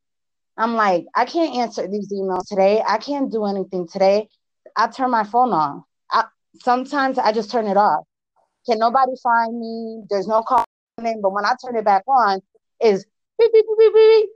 I'm 0.57 0.75
like, 0.75 1.07
I 1.14 1.25
can't 1.25 1.57
answer 1.57 1.88
these 1.88 2.12
emails 2.12 2.47
today. 2.47 2.83
I 2.87 2.99
can't 2.99 3.33
do 3.33 3.44
anything 3.44 3.88
today. 3.88 4.29
I 4.77 4.87
turn 4.88 5.11
my 5.11 5.25
phone 5.25 5.53
off. 5.53 5.83
I, 6.11 6.25
sometimes 6.61 7.18
I 7.18 7.33
just 7.33 7.51
turn 7.51 7.66
it 7.66 7.77
off. 7.77 8.05
Can 8.66 8.79
nobody 8.79 9.12
find 9.23 9.59
me? 9.59 10.03
There's 10.09 10.29
no 10.29 10.42
call 10.42 10.64
in, 10.99 11.21
but 11.21 11.33
when 11.33 11.44
I 11.44 11.55
turn 11.64 11.77
it 11.77 11.85
back 11.85 12.05
on, 12.07 12.40
is 12.81 13.07
beep, 13.38 13.53
beep, 13.53 13.64
beep, 13.66 13.79
beep, 13.79 13.94
beep. 13.94 14.31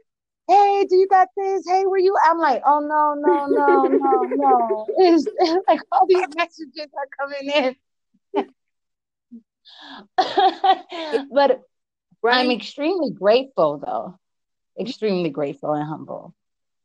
Hey, 0.48 0.86
do 0.88 0.96
you 0.96 1.08
got 1.08 1.28
this? 1.36 1.64
Hey, 1.66 1.86
were 1.86 1.98
you? 1.98 2.16
I'm 2.24 2.38
like, 2.38 2.62
oh 2.66 2.80
no, 2.80 3.14
no, 3.14 3.46
no, 3.46 3.84
no, 3.84 4.22
no. 4.22 4.86
It's 4.98 5.26
like 5.68 5.80
all 5.90 6.06
these 6.06 6.26
messages 6.36 6.88
are 6.96 7.08
coming 7.18 7.76
in. 8.34 8.48
but 11.32 11.62
Right? 12.22 12.38
I'm 12.38 12.50
extremely 12.50 13.10
grateful 13.10 13.78
though. 13.78 14.18
Extremely 14.80 15.30
grateful 15.30 15.72
and 15.74 15.86
humble. 15.86 16.34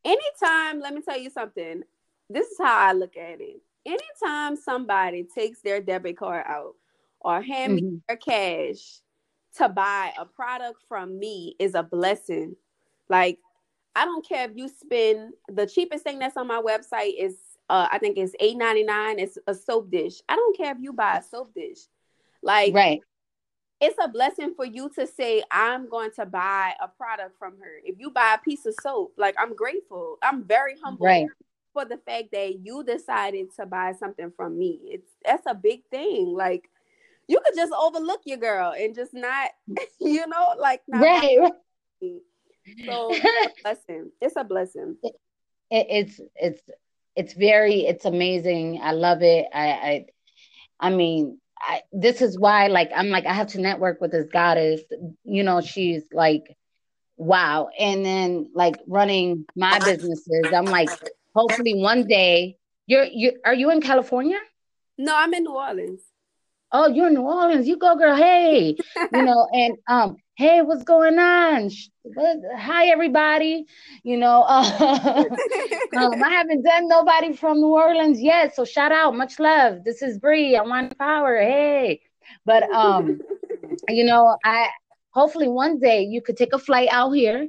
Anytime, 0.03 0.81
let 0.81 0.93
me 0.93 1.01
tell 1.01 1.17
you 1.17 1.29
something. 1.29 1.83
This 2.29 2.47
is 2.47 2.57
how 2.57 2.77
I 2.77 2.93
look 2.93 3.15
at 3.15 3.39
it. 3.39 3.61
Anytime 3.85 4.55
somebody 4.55 5.25
takes 5.35 5.61
their 5.61 5.79
debit 5.79 6.17
card 6.17 6.43
out 6.47 6.73
or 7.21 7.41
hand 7.41 7.77
mm-hmm. 7.77 7.85
me 7.85 8.01
their 8.07 8.17
cash 8.17 8.99
to 9.57 9.69
buy 9.69 10.11
a 10.17 10.25
product 10.25 10.81
from 10.89 11.17
me 11.17 11.55
is 11.59 11.75
a 11.75 11.83
blessing. 11.83 12.55
Like 13.07 13.37
I 13.97 14.05
don't 14.05 14.25
care 14.25 14.49
if 14.49 14.55
you 14.55 14.69
spend 14.69 15.33
the 15.49 15.65
cheapest 15.65 16.03
thing 16.03 16.19
that's 16.19 16.37
on 16.37 16.47
my 16.47 16.61
website 16.61 17.13
is 17.17 17.35
uh, 17.69 17.87
I 17.91 17.97
think 17.97 18.17
it's 18.17 18.33
eight 18.39 18.57
ninety 18.57 18.83
nine. 18.83 19.19
It's 19.19 19.37
a 19.47 19.53
soap 19.53 19.91
dish. 19.91 20.21
I 20.29 20.35
don't 20.35 20.55
care 20.55 20.71
if 20.71 20.77
you 20.79 20.93
buy 20.93 21.17
a 21.17 21.23
soap 21.23 21.53
dish. 21.53 21.79
Like 22.41 22.73
right 22.73 23.01
it's 23.79 23.97
a 24.03 24.07
blessing 24.07 24.53
for 24.55 24.65
you 24.65 24.89
to 24.89 25.05
say 25.05 25.43
i'm 25.51 25.89
going 25.89 26.09
to 26.15 26.25
buy 26.25 26.73
a 26.81 26.87
product 26.87 27.37
from 27.37 27.53
her 27.59 27.79
if 27.83 27.95
you 27.99 28.09
buy 28.09 28.35
a 28.35 28.43
piece 28.43 28.65
of 28.65 28.73
soap 28.81 29.13
like 29.17 29.35
i'm 29.39 29.55
grateful 29.55 30.17
i'm 30.23 30.43
very 30.43 30.75
humble 30.83 31.05
right. 31.05 31.27
for 31.73 31.85
the 31.85 31.97
fact 31.97 32.31
that 32.31 32.59
you 32.63 32.83
decided 32.83 33.47
to 33.55 33.65
buy 33.65 33.93
something 33.93 34.31
from 34.35 34.57
me 34.57 34.79
it's 34.85 35.11
that's 35.23 35.45
a 35.47 35.55
big 35.55 35.83
thing 35.91 36.33
like 36.33 36.69
you 37.27 37.39
could 37.45 37.55
just 37.55 37.73
overlook 37.73 38.21
your 38.25 38.37
girl 38.37 38.73
and 38.77 38.95
just 38.95 39.13
not 39.13 39.51
you 39.99 40.25
know 40.27 40.53
like 40.59 40.81
not 40.87 41.01
right, 41.01 41.37
so 42.85 43.09
it's 43.11 43.25
a 43.25 43.61
blessing. 43.63 44.11
It's 44.21 44.35
a 44.35 44.43
blessing. 44.43 44.97
It, 45.03 45.15
it's 45.69 46.21
it's 46.35 46.61
it's 47.15 47.33
very 47.33 47.85
it's 47.85 48.05
amazing. 48.05 48.79
I 48.81 48.91
love 48.91 49.21
it. 49.21 49.47
I 49.53 49.67
i 49.67 50.05
i 50.79 50.89
mean 50.89 51.39
I, 51.59 51.81
this 51.91 52.21
is 52.21 52.37
why 52.37 52.67
like 52.67 52.91
i'm 52.95 53.09
like 53.09 53.25
i 53.25 53.33
have 53.33 53.47
to 53.47 53.61
network 53.61 53.99
with 53.99 54.11
this 54.11 54.27
goddess. 54.31 54.81
You 55.23 55.43
know 55.43 55.61
she's 55.61 56.03
like 56.11 56.55
wow. 57.17 57.69
And 57.79 58.05
then 58.05 58.51
like 58.53 58.75
running 58.87 59.45
my 59.55 59.79
businesses 59.79 60.51
i'm 60.53 60.65
like 60.65 60.89
hopefully 61.35 61.73
one 61.75 62.07
day 62.07 62.57
you're 62.85 63.05
you 63.05 63.39
are 63.43 63.55
you 63.55 63.71
in 63.71 63.81
california? 63.81 64.39
No 64.97 65.15
i'm 65.15 65.33
in 65.33 65.43
new 65.43 65.55
orleans. 65.55 66.01
Oh 66.71 66.87
you're 66.87 67.07
in 67.07 67.15
new 67.15 67.21
orleans. 67.21 67.67
You 67.67 67.77
go 67.77 67.95
girl. 67.95 68.15
Hey. 68.15 68.75
You 69.11 69.23
know 69.23 69.47
and 69.51 69.77
um 69.87 70.17
hey, 70.37 70.61
what's 70.61 70.83
going 70.83 71.17
on? 71.17 71.71
Hi, 72.57 72.89
everybody. 72.89 73.65
You 74.03 74.17
know, 74.17 74.43
uh, 74.47 75.25
um, 75.95 76.23
I 76.23 76.29
haven't 76.29 76.61
done 76.61 76.87
nobody 76.87 77.35
from 77.35 77.57
New 77.57 77.73
Orleans 77.73 78.21
yet. 78.21 78.55
So 78.55 78.63
shout 78.63 78.91
out, 78.91 79.15
much 79.17 79.39
love. 79.39 79.83
This 79.83 80.03
is 80.03 80.19
Bree. 80.19 80.55
I 80.55 80.61
want 80.61 80.95
power. 80.99 81.37
Hey, 81.37 82.01
but 82.45 82.69
um, 82.71 83.19
you 83.89 84.05
know, 84.05 84.37
I 84.45 84.67
hopefully 85.09 85.47
one 85.47 85.79
day 85.79 86.03
you 86.03 86.21
could 86.21 86.37
take 86.37 86.53
a 86.53 86.59
flight 86.59 86.89
out 86.91 87.13
here 87.13 87.47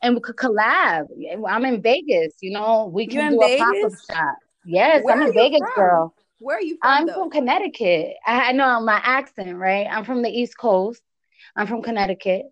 and 0.00 0.14
we 0.14 0.20
could 0.20 0.36
collab. 0.36 1.06
I'm 1.44 1.64
in 1.64 1.82
Vegas. 1.82 2.34
You 2.40 2.52
know, 2.52 2.86
we 2.86 3.08
can 3.08 3.32
do 3.32 3.40
Vegas? 3.40 3.60
a 3.60 3.64
pop 3.64 3.92
up 3.92 4.16
shop. 4.16 4.36
Yes, 4.64 5.02
Where 5.02 5.16
I'm 5.16 5.28
a 5.28 5.32
Vegas 5.32 5.58
from? 5.58 5.72
girl. 5.74 6.14
Where 6.38 6.58
are 6.58 6.62
you 6.62 6.78
from? 6.80 6.90
I'm 6.92 7.06
though? 7.06 7.14
from 7.14 7.30
Connecticut. 7.30 8.14
I, 8.24 8.50
I 8.50 8.52
know 8.52 8.80
my 8.80 9.00
accent, 9.02 9.56
right? 9.56 9.88
I'm 9.90 10.04
from 10.04 10.22
the 10.22 10.30
East 10.30 10.56
Coast. 10.56 11.02
I'm 11.56 11.66
from 11.66 11.82
Connecticut. 11.82 12.46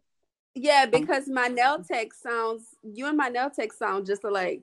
Yeah, 0.54 0.84
um, 0.84 0.90
because 0.90 1.28
my 1.28 1.48
nail 1.48 1.82
tech 1.82 2.14
sounds 2.14 2.64
you 2.82 3.06
and 3.06 3.16
my 3.16 3.28
nail 3.28 3.50
tech 3.50 3.72
sound 3.72 4.06
just 4.06 4.24
alike. 4.24 4.62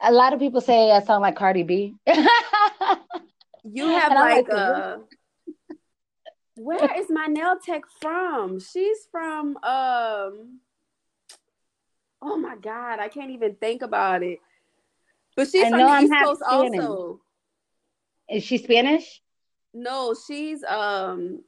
A 0.00 0.12
lot 0.12 0.32
of 0.32 0.38
people 0.40 0.60
say 0.60 0.90
I 0.90 1.00
sound 1.00 1.22
like 1.22 1.36
Cardi 1.36 1.62
B. 1.62 1.94
you 3.64 3.86
have 3.86 4.12
like, 4.12 4.48
like 4.48 4.48
a 4.48 5.00
where 6.56 6.98
is 6.98 7.10
my 7.10 7.26
nail 7.26 7.56
tech 7.64 7.82
from? 8.00 8.60
She's 8.60 9.06
from 9.10 9.56
um 9.58 10.60
Oh 12.22 12.38
my 12.38 12.56
god, 12.56 13.00
I 13.00 13.08
can't 13.08 13.30
even 13.32 13.56
think 13.56 13.82
about 13.82 14.22
it. 14.22 14.38
But 15.36 15.48
she's 15.48 15.66
I 15.66 15.70
from 15.70 15.78
the 15.78 15.84
I'm 15.84 16.04
East 16.04 16.14
Coast 16.24 16.42
Spanish. 16.46 16.80
also. 16.80 17.20
Is 18.30 18.42
she 18.42 18.56
Spanish? 18.58 19.20
No, 19.74 20.14
she's 20.26 20.64
um 20.64 21.42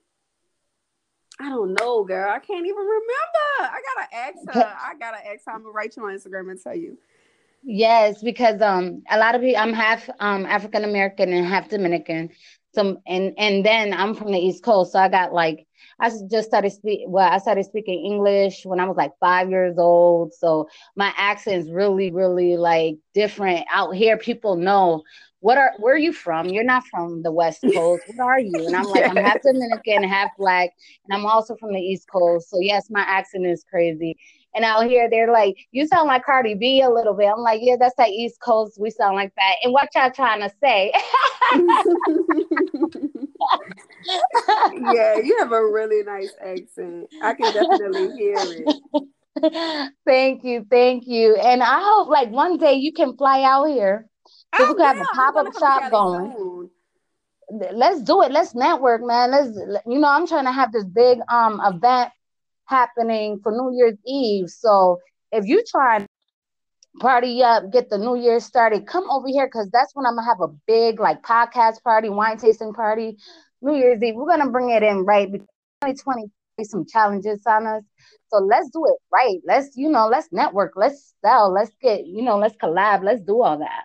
I 1.40 1.49
don't 1.49 1.75
know, 1.75 2.05
girl. 2.05 2.31
I 2.31 2.38
can't 2.38 2.66
even 2.66 2.77
remember. 2.77 3.46
I 3.61 3.81
gotta 3.94 4.14
ask 4.16 4.55
her. 4.55 4.77
I 4.83 4.94
gotta 4.99 5.27
ask 5.27 5.44
her. 5.46 5.53
I'm 5.53 5.62
gonna 5.62 5.72
write 5.72 5.96
you 5.96 6.05
on 6.05 6.12
Instagram 6.14 6.51
and 6.51 6.61
tell 6.62 6.75
you. 6.75 6.99
Yes, 7.62 8.22
because 8.22 8.61
um 8.62 9.03
a 9.11 9.18
lot 9.18 9.35
of 9.35 9.40
people 9.40 9.61
I'm 9.61 9.72
half 9.72 10.09
um 10.20 10.46
African 10.46 10.85
American 10.85 11.33
and 11.33 11.46
half 11.46 11.68
Dominican. 11.68 12.31
So 12.75 13.01
and 13.07 13.35
and 13.38 13.64
then 13.64 13.92
I'm 13.92 14.14
from 14.14 14.33
the 14.33 14.38
East 14.38 14.62
Coast, 14.62 14.92
so 14.92 14.99
I 14.99 15.09
got 15.09 15.33
like 15.33 15.66
I 15.99 16.11
just 16.31 16.49
started 16.49 16.70
speak 16.70 17.01
well, 17.09 17.31
I 17.31 17.38
started 17.38 17.64
speaking 17.64 18.05
English 18.05 18.64
when 18.64 18.81
I 18.81 18.87
was 18.87 18.96
like 18.96 19.12
five 19.20 19.51
years 19.51 19.79
old. 19.79 20.35
So 20.35 20.68
my 20.94 21.12
accent 21.16 21.64
is 21.64 21.72
really, 21.72 22.11
really 22.11 22.57
like 22.57 22.96
different 23.14 23.66
out 23.70 23.94
here. 23.94 24.16
People 24.16 24.57
know 24.57 25.03
what 25.46 25.59
are 25.59 25.74
where 25.78 25.94
are 25.94 25.98
you 25.98 26.12
from? 26.12 26.48
You're 26.48 26.64
not 26.64 26.85
from 26.88 27.22
the 27.22 27.30
West 27.30 27.62
Coast. 27.72 28.02
What 28.09 28.18
are 28.18 28.40
you? 28.40 28.66
And 28.66 28.74
I'm 28.74 28.82
like, 28.87 29.02
yes. 29.02 29.11
I'm 29.11 29.24
half 29.24 29.42
Dominican, 29.44 30.02
half 30.02 30.30
black, 30.37 30.70
and 31.04 31.16
I'm 31.16 31.24
also 31.24 31.54
from 31.54 31.72
the 31.72 31.78
East 31.78 32.09
Coast. 32.11 32.50
So 32.50 32.59
yes, 32.61 32.90
my 32.90 33.02
accent 33.02 33.46
is 33.46 33.64
crazy. 33.70 34.16
And 34.56 34.64
out 34.64 34.88
here, 34.88 35.09
they're 35.09 35.30
like, 35.30 35.54
you 35.70 35.87
sound 35.87 36.09
like 36.09 36.24
Cardi 36.24 36.54
B 36.54 36.80
a 36.80 36.90
little 36.90 37.14
bit. 37.14 37.28
I'm 37.28 37.42
like, 37.42 37.61
yeah, 37.62 37.76
that's 37.78 37.94
that 37.96 38.09
East 38.09 38.40
Coast. 38.40 38.80
We 38.80 38.90
sound 38.90 39.14
like 39.14 39.32
that. 39.37 39.54
And 39.62 39.72
what 39.72 39.88
y'all 39.94 40.11
trying 40.11 40.40
to 40.40 40.50
say? 40.61 40.92
yeah, 44.92 45.18
you 45.18 45.37
have 45.38 45.52
a 45.52 45.64
really 45.64 46.02
nice 46.02 46.35
accent. 46.44 47.06
I 47.22 47.35
can 47.35 47.54
definitely 47.54 48.16
hear 48.16 48.35
it. 48.37 49.92
thank 50.04 50.42
you, 50.42 50.66
thank 50.68 51.06
you. 51.06 51.37
And 51.37 51.62
I 51.62 51.80
hope 51.85 52.09
like 52.09 52.30
one 52.30 52.56
day 52.56 52.74
you 52.74 52.92
can 52.92 53.16
fly 53.16 53.44
out 53.44 53.66
here 53.66 54.09
oh, 54.54 54.68
we 54.68 54.74
could 54.74 54.85
have 54.85 54.98
a 54.98 55.04
pop 55.14 55.37
up 55.37 55.52
shop 55.59 55.90
going. 55.90 56.32
Soon. 56.37 56.70
Let's 57.72 58.02
do 58.02 58.22
it. 58.22 58.32
Let's 58.32 58.54
network, 58.54 59.02
man. 59.04 59.30
Let's 59.30 59.56
you 59.87 59.98
know, 59.98 60.09
I'm 60.09 60.26
trying 60.26 60.46
to 60.46 60.52
have 60.52 60.72
this 60.72 60.85
big 60.85 61.18
um 61.28 61.61
event 61.64 62.11
happening 62.64 63.40
for 63.42 63.52
New 63.52 63.76
Year's 63.76 63.98
Eve. 64.04 64.48
So 64.48 64.98
if 65.30 65.46
you 65.46 65.62
try 65.66 65.96
and 65.96 66.06
party 67.00 67.42
up, 67.42 67.70
get 67.72 67.88
the 67.88 67.98
New 67.98 68.16
Year 68.16 68.40
started, 68.40 68.87
come 68.87 69.09
over 69.11 69.28
here 69.28 69.46
because 69.46 69.70
that's 69.70 69.94
when 69.94 70.06
I'm 70.06 70.16
gonna 70.16 70.26
have 70.26 70.40
a 70.40 70.48
big 70.66 70.98
like 70.98 71.22
podcast 71.22 71.82
party, 71.82 72.09
wine 72.09 72.38
tasting 72.38 72.72
party, 72.72 73.18
New 73.62 73.76
Year's 73.76 74.02
Eve. 74.02 74.14
We're 74.16 74.26
gonna 74.26 74.50
bring 74.50 74.70
it 74.70 74.82
in 74.82 75.04
right 75.04 75.30
2020 75.30 76.30
some 76.64 76.87
challenges 76.87 77.42
on 77.46 77.66
us. 77.66 77.82
So 78.28 78.38
let's 78.38 78.70
do 78.70 78.85
it 78.87 78.96
right. 79.12 79.38
Let's, 79.44 79.76
you 79.76 79.88
know, 79.88 80.09
let's 80.09 80.28
network, 80.32 80.72
let's 80.76 81.14
sell, 81.24 81.52
let's 81.52 81.70
get, 81.80 82.06
you 82.06 82.22
know, 82.22 82.38
let's 82.38 82.56
collab, 82.56 83.04
let's 83.04 83.22
do 83.22 83.42
all 83.42 83.59
that. 83.59 83.85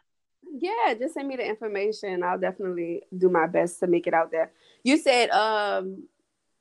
Yeah, 0.54 0.94
just 0.96 1.14
send 1.14 1.28
me 1.28 1.38
the 1.38 1.48
information. 1.48 2.24
I'll 2.24 2.38
definitely 2.38 3.04
do 3.18 3.30
my 3.30 3.48
best 3.48 3.80
to 3.80 3.88
make 3.88 4.06
it 4.06 4.14
out 4.14 4.32
there. 4.32 4.52
You 4.84 4.98
said 4.98 5.30
um 5.30 6.08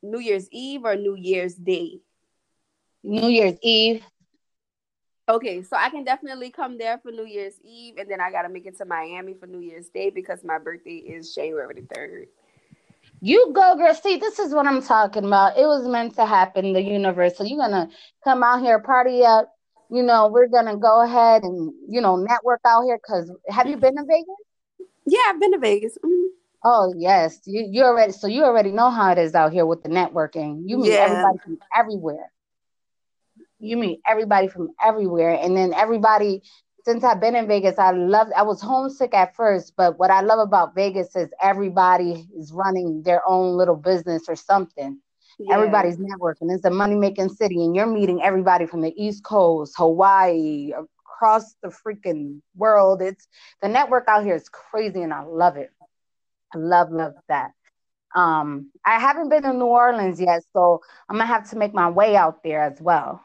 New 0.03 0.21
Year's 0.21 0.49
Eve 0.51 0.85
or 0.85 0.97
New 0.97 1.17
Year's 1.17 1.55
Day? 1.55 2.01
New 3.03 3.29
Year's 3.29 3.59
Eve. 3.63 4.05
Okay, 5.29 5.63
so 5.63 5.77
I 5.77 5.91
can 5.91 6.05
definitely 6.05 6.51
come 6.51 6.79
there 6.79 6.99
for 6.99 7.13
New 7.13 7.25
Year's 7.25 7.55
Eve, 7.63 7.95
and 7.99 8.11
then 8.11 8.21
I 8.21 8.31
gotta 8.31 8.49
make 8.49 8.67
it 8.67 8.77
to 8.79 8.85
Miami 8.85 9.35
for 9.35 9.47
New 9.47 9.61
Year's 9.61 9.89
Day 9.89 10.11
because 10.11 10.45
my 10.45 10.59
birthday 10.59 10.97
is 10.97 11.35
January 11.35 11.75
the 11.75 11.95
third. 11.95 12.29
You 13.21 13.53
go, 13.53 13.77
girl. 13.77 13.95
See, 13.95 14.17
this 14.17 14.39
is 14.39 14.53
what 14.55 14.67
I'm 14.67 14.83
talking 14.83 15.25
about. 15.25 15.59
It 15.59 15.67
was 15.67 15.87
meant 15.87 16.15
to 16.17 16.27
happen. 16.27 16.73
The 16.73 16.83
universe. 16.83 17.37
So 17.37 17.45
you're 17.45 17.59
gonna 17.59 17.91
come 18.25 18.43
out 18.43 18.63
here, 18.63 18.79
party 18.81 19.25
up, 19.25 19.55
you 19.91 20.03
know, 20.03 20.29
we're 20.29 20.47
gonna 20.47 20.77
go 20.77 21.03
ahead 21.03 21.43
and 21.43 21.73
you 21.89 22.01
know 22.01 22.17
network 22.17 22.61
out 22.65 22.83
here. 22.83 22.99
Cause 23.05 23.31
have 23.49 23.69
you 23.69 23.77
been 23.77 23.97
to 23.97 24.05
Vegas? 24.05 24.89
Yeah, 25.07 25.21
I've 25.29 25.41
been 25.41 25.53
to 25.53 25.59
Vegas. 25.59 25.99
Mm-hmm. 26.05 26.27
Oh 26.65 26.95
yes, 26.97 27.41
you 27.45 27.67
you 27.69 27.83
already 27.83 28.13
so 28.13 28.27
you 28.27 28.45
already 28.45 28.71
know 28.71 28.91
how 28.91 29.11
it 29.11 29.19
is 29.19 29.35
out 29.35 29.53
here 29.53 29.67
with 29.67 29.83
the 29.83 29.89
networking. 29.89 30.63
You 30.67 30.79
meet 30.79 30.93
yeah. 30.93 31.07
everybody 31.09 31.39
from 31.39 31.59
everywhere. 31.77 32.33
You 33.59 33.77
meet 33.77 34.01
everybody 34.07 34.49
from 34.49 34.71
everywhere, 34.83 35.39
and 35.41 35.57
then 35.57 35.75
everybody. 35.75 36.43
Since 36.87 37.05
I've 37.05 37.21
been 37.21 37.37
in 37.37 37.47
Vegas, 37.47 37.79
I 37.79 37.91
love. 37.91 38.29
I 38.35 38.43
was 38.43 38.63
homesick 38.63 39.13
at 39.13 39.37
first, 39.37 39.75
but 39.77 39.99
what 39.99 40.11
I 40.11 40.23
love 40.23 40.39
about 40.39 40.75
Vegas 40.75 41.15
is 41.15 41.29
everybody 41.43 42.27
is 42.39 42.53
running 42.53 43.03
their 43.03 43.21
own 43.29 43.57
little 43.57 43.77
business 43.77 44.23
or 44.29 44.37
something. 44.37 44.99
Yeah. 45.41 45.55
Everybody's 45.55 45.97
networking. 45.97 46.55
It's 46.55 46.67
a 46.67 46.71
money 46.71 46.97
making 46.97 47.31
city, 47.31 47.65
and 47.65 47.75
you're 47.75 47.87
meeting 47.87 48.21
everybody 48.23 48.67
from 48.67 48.83
the 48.83 48.93
East 48.95 49.25
Coast, 49.25 49.75
Hawaii, 49.79 50.73
across 50.75 51.55
the 51.63 51.69
freaking 51.69 52.43
world. 52.55 53.01
It's 53.01 53.27
the 53.63 53.69
network 53.69 54.05
out 54.07 54.23
here 54.23 54.35
is 54.35 54.51
crazy, 54.51 55.01
and 55.01 55.15
I 55.15 55.23
love 55.23 55.57
it. 55.57 55.71
I 56.55 56.59
love, 56.59 56.91
love 56.93 57.15
that. 57.29 57.53
Um, 58.15 58.71
I 58.85 58.99
haven't 58.99 59.31
been 59.31 59.43
to 59.45 59.55
New 59.55 59.65
Orleans 59.65 60.21
yet, 60.21 60.43
so 60.53 60.83
I'm 61.09 61.17
gonna 61.17 61.27
have 61.27 61.49
to 61.51 61.57
make 61.57 61.73
my 61.73 61.89
way 61.89 62.17
out 62.17 62.43
there 62.43 62.63
as 62.63 62.79
well. 62.79 63.25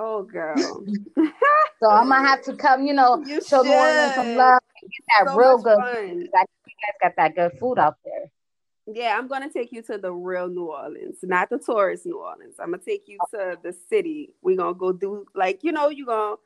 Oh, 0.00 0.24
girl. 0.24 0.84
so 1.16 1.88
I'm 1.88 2.08
gonna 2.08 2.26
have 2.26 2.42
to 2.44 2.56
come, 2.56 2.84
you 2.84 2.94
know, 2.94 3.22
you 3.24 3.40
show 3.42 3.58
should. 3.58 3.66
New 3.66 3.74
Orleans 3.74 4.14
some 4.16 4.34
love 4.34 4.60
and 4.82 4.90
get 4.90 5.04
that 5.18 5.30
so 5.30 5.38
real 5.38 5.58
good. 5.58 5.78
Fun. 5.78 6.08
Food. 6.08 6.30
I 6.34 6.44
you 6.66 6.74
guys 6.82 6.94
got 7.00 7.16
that 7.16 7.36
good 7.36 7.60
food 7.60 7.78
out 7.78 7.96
there. 8.04 8.30
Yeah, 8.86 9.16
I'm 9.18 9.28
gonna 9.28 9.50
take 9.50 9.72
you 9.72 9.82
to 9.82 9.96
the 9.98 10.12
real 10.12 10.48
New 10.48 10.66
Orleans, 10.66 11.18
not 11.22 11.48
the 11.48 11.58
tourist 11.58 12.04
New 12.04 12.18
Orleans. 12.18 12.56
I'm 12.58 12.70
gonna 12.72 12.82
take 12.82 13.08
you 13.08 13.18
to 13.30 13.58
the 13.62 13.74
city. 13.88 14.34
We're 14.42 14.56
gonna 14.56 14.74
go 14.74 14.92
do 14.92 15.26
like 15.34 15.64
you 15.64 15.72
know, 15.72 15.88
you're 15.88 16.06
gonna 16.06 16.36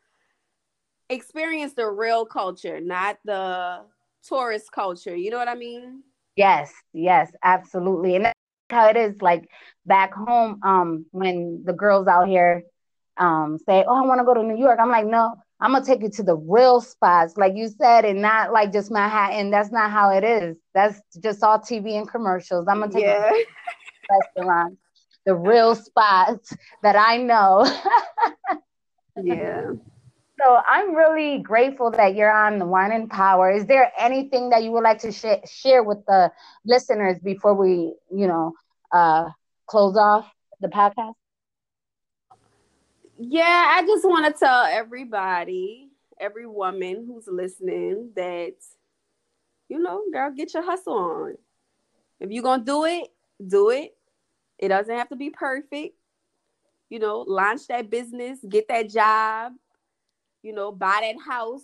experience 1.10 1.72
the 1.74 1.86
real 1.88 2.24
culture, 2.24 2.80
not 2.80 3.18
the 3.24 3.80
tourist 4.22 4.70
culture. 4.72 5.16
You 5.16 5.30
know 5.30 5.38
what 5.38 5.48
I 5.48 5.54
mean? 5.54 6.02
Yes, 6.36 6.72
yes, 6.92 7.32
absolutely. 7.42 8.14
And 8.16 8.26
that's 8.26 8.34
how 8.70 8.88
it 8.88 8.96
is 8.96 9.20
like 9.20 9.48
back 9.86 10.12
home, 10.14 10.60
um, 10.62 11.06
when 11.10 11.62
the 11.64 11.72
girls 11.72 12.06
out 12.06 12.28
here 12.28 12.62
um 13.16 13.58
say, 13.66 13.84
Oh, 13.86 13.96
I 13.96 14.06
want 14.06 14.20
to 14.20 14.24
go 14.24 14.34
to 14.34 14.42
New 14.44 14.56
York. 14.58 14.78
I'm 14.80 14.90
like, 14.90 15.06
no, 15.06 15.34
I'm 15.60 15.72
gonna 15.72 15.84
take 15.84 16.02
you 16.02 16.10
to 16.10 16.22
the 16.22 16.36
real 16.36 16.80
spots, 16.80 17.36
like 17.36 17.54
you 17.56 17.68
said, 17.68 18.04
and 18.04 18.22
not 18.22 18.52
like 18.52 18.72
just 18.72 18.92
Manhattan. 18.92 19.50
That's 19.50 19.72
not 19.72 19.90
how 19.90 20.10
it 20.10 20.22
is. 20.22 20.56
That's 20.78 21.02
just 21.20 21.42
all 21.42 21.58
TV 21.58 21.98
and 21.98 22.08
commercials. 22.08 22.68
I'm 22.68 22.78
gonna 22.78 22.92
take 22.92 23.02
yeah. 23.02 23.32
restaurants, 24.36 24.80
the 25.26 25.34
real 25.34 25.74
spots 25.74 26.54
that 26.84 26.94
I 26.94 27.16
know. 27.16 27.66
yeah. 29.22 29.72
So 30.40 30.60
I'm 30.68 30.94
really 30.94 31.38
grateful 31.38 31.90
that 31.90 32.14
you're 32.14 32.30
on 32.32 32.60
the 32.60 32.64
Wine 32.64 32.92
and 32.92 33.10
Power. 33.10 33.50
Is 33.50 33.66
there 33.66 33.90
anything 33.98 34.50
that 34.50 34.62
you 34.62 34.70
would 34.70 34.84
like 34.84 35.00
to 35.00 35.10
sh- 35.10 35.50
share 35.50 35.82
with 35.82 35.98
the 36.06 36.30
listeners 36.64 37.18
before 37.18 37.54
we, 37.54 37.94
you 38.14 38.28
know, 38.28 38.52
uh, 38.92 39.30
close 39.66 39.96
off 39.96 40.30
the 40.60 40.68
podcast? 40.68 41.14
Yeah, 43.18 43.74
I 43.76 43.84
just 43.84 44.04
want 44.04 44.32
to 44.32 44.38
tell 44.38 44.62
everybody, 44.62 45.88
every 46.20 46.46
woman 46.46 47.04
who's 47.04 47.26
listening, 47.26 48.12
that 48.14 48.54
you 49.68 49.78
know, 49.78 50.02
girl, 50.12 50.30
get 50.30 50.54
your 50.54 50.64
hustle 50.64 50.94
on. 50.94 51.34
If 52.20 52.30
you're 52.30 52.42
gonna 52.42 52.64
do 52.64 52.84
it, 52.84 53.08
do 53.46 53.70
it. 53.70 53.96
It 54.58 54.68
doesn't 54.68 54.96
have 54.96 55.08
to 55.10 55.16
be 55.16 55.30
perfect. 55.30 55.94
You 56.90 56.98
know, 56.98 57.20
launch 57.20 57.66
that 57.68 57.90
business, 57.90 58.38
get 58.48 58.68
that 58.68 58.88
job, 58.88 59.52
you 60.42 60.52
know, 60.52 60.72
buy 60.72 61.00
that 61.02 61.22
house, 61.22 61.62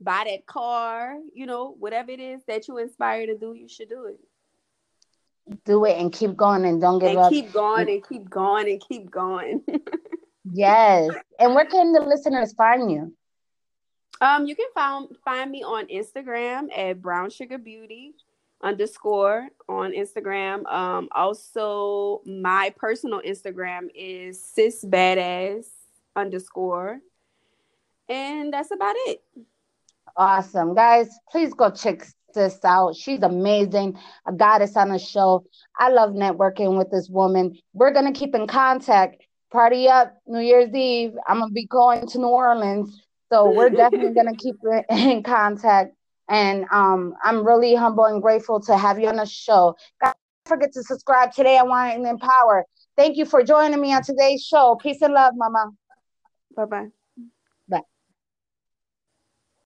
buy 0.00 0.24
that 0.26 0.46
car, 0.46 1.16
you 1.32 1.46
know, 1.46 1.74
whatever 1.78 2.10
it 2.10 2.20
is 2.20 2.42
that 2.48 2.66
you 2.68 2.78
inspire 2.78 3.26
to 3.26 3.38
do, 3.38 3.54
you 3.54 3.68
should 3.68 3.88
do 3.88 4.06
it. 4.06 4.20
Do 5.64 5.84
it 5.84 5.98
and 5.98 6.12
keep 6.12 6.36
going 6.36 6.64
and 6.64 6.80
don't 6.80 6.98
give 6.98 7.10
and 7.10 7.18
up. 7.18 7.30
Keep 7.30 7.52
going 7.52 7.88
and 7.88 8.06
keep 8.06 8.28
going 8.28 8.68
and 8.68 8.82
keep 8.86 9.10
going. 9.10 9.62
yes. 10.52 11.10
And 11.38 11.54
where 11.54 11.66
can 11.66 11.92
the 11.92 12.00
listeners 12.00 12.52
find 12.54 12.90
you? 12.90 13.14
Um, 14.24 14.46
you 14.46 14.56
can 14.56 14.68
find 14.72 15.08
find 15.22 15.50
me 15.50 15.62
on 15.62 15.86
Instagram 15.88 16.74
at 16.74 17.02
Brown 17.02 17.28
Sugar 17.28 17.58
Beauty 17.58 18.14
underscore 18.62 19.48
on 19.68 19.92
Instagram. 19.92 20.66
Um, 20.72 21.10
also 21.12 22.22
my 22.24 22.72
personal 22.74 23.20
Instagram 23.20 23.88
is 23.94 24.42
sis 24.42 24.82
badass 24.82 25.66
underscore. 26.16 27.00
And 28.08 28.50
that's 28.50 28.70
about 28.70 28.94
it. 28.96 29.22
Awesome. 30.16 30.74
Guys, 30.74 31.10
please 31.30 31.52
go 31.52 31.70
check 31.70 32.06
this 32.34 32.58
out. 32.64 32.96
She's 32.96 33.22
amazing. 33.22 33.98
A 34.26 34.32
goddess 34.32 34.74
on 34.74 34.88
the 34.88 34.98
show. 34.98 35.44
I 35.78 35.90
love 35.90 36.12
networking 36.12 36.78
with 36.78 36.90
this 36.90 37.10
woman. 37.10 37.58
We're 37.74 37.92
gonna 37.92 38.12
keep 38.12 38.34
in 38.34 38.46
contact. 38.46 39.22
Party 39.52 39.86
up 39.86 40.16
New 40.26 40.40
Year's 40.40 40.72
Eve. 40.74 41.12
I'm 41.28 41.40
gonna 41.40 41.52
be 41.52 41.66
going 41.66 42.06
to 42.08 42.18
New 42.18 42.28
Orleans. 42.28 43.03
So 43.32 43.50
we're 43.50 43.70
definitely 43.70 44.14
gonna 44.14 44.36
keep 44.36 44.56
in 44.90 45.22
contact. 45.22 45.94
And 46.28 46.64
um, 46.70 47.14
I'm 47.22 47.46
really 47.46 47.74
humble 47.74 48.04
and 48.06 48.22
grateful 48.22 48.60
to 48.62 48.76
have 48.76 48.98
you 48.98 49.08
on 49.08 49.16
the 49.16 49.26
show. 49.26 49.76
Don't 50.02 50.14
forget 50.46 50.72
to 50.72 50.82
subscribe 50.82 51.32
today 51.32 51.58
I 51.58 51.62
Wine 51.62 51.96
and 51.96 52.06
Empower. 52.06 52.64
Thank 52.96 53.16
you 53.16 53.26
for 53.26 53.42
joining 53.42 53.80
me 53.80 53.92
on 53.92 54.02
today's 54.02 54.42
show. 54.42 54.76
Peace 54.80 55.02
and 55.02 55.12
love, 55.12 55.34
Mama. 55.36 55.72
Bye 56.56 56.64
bye. 56.64 57.03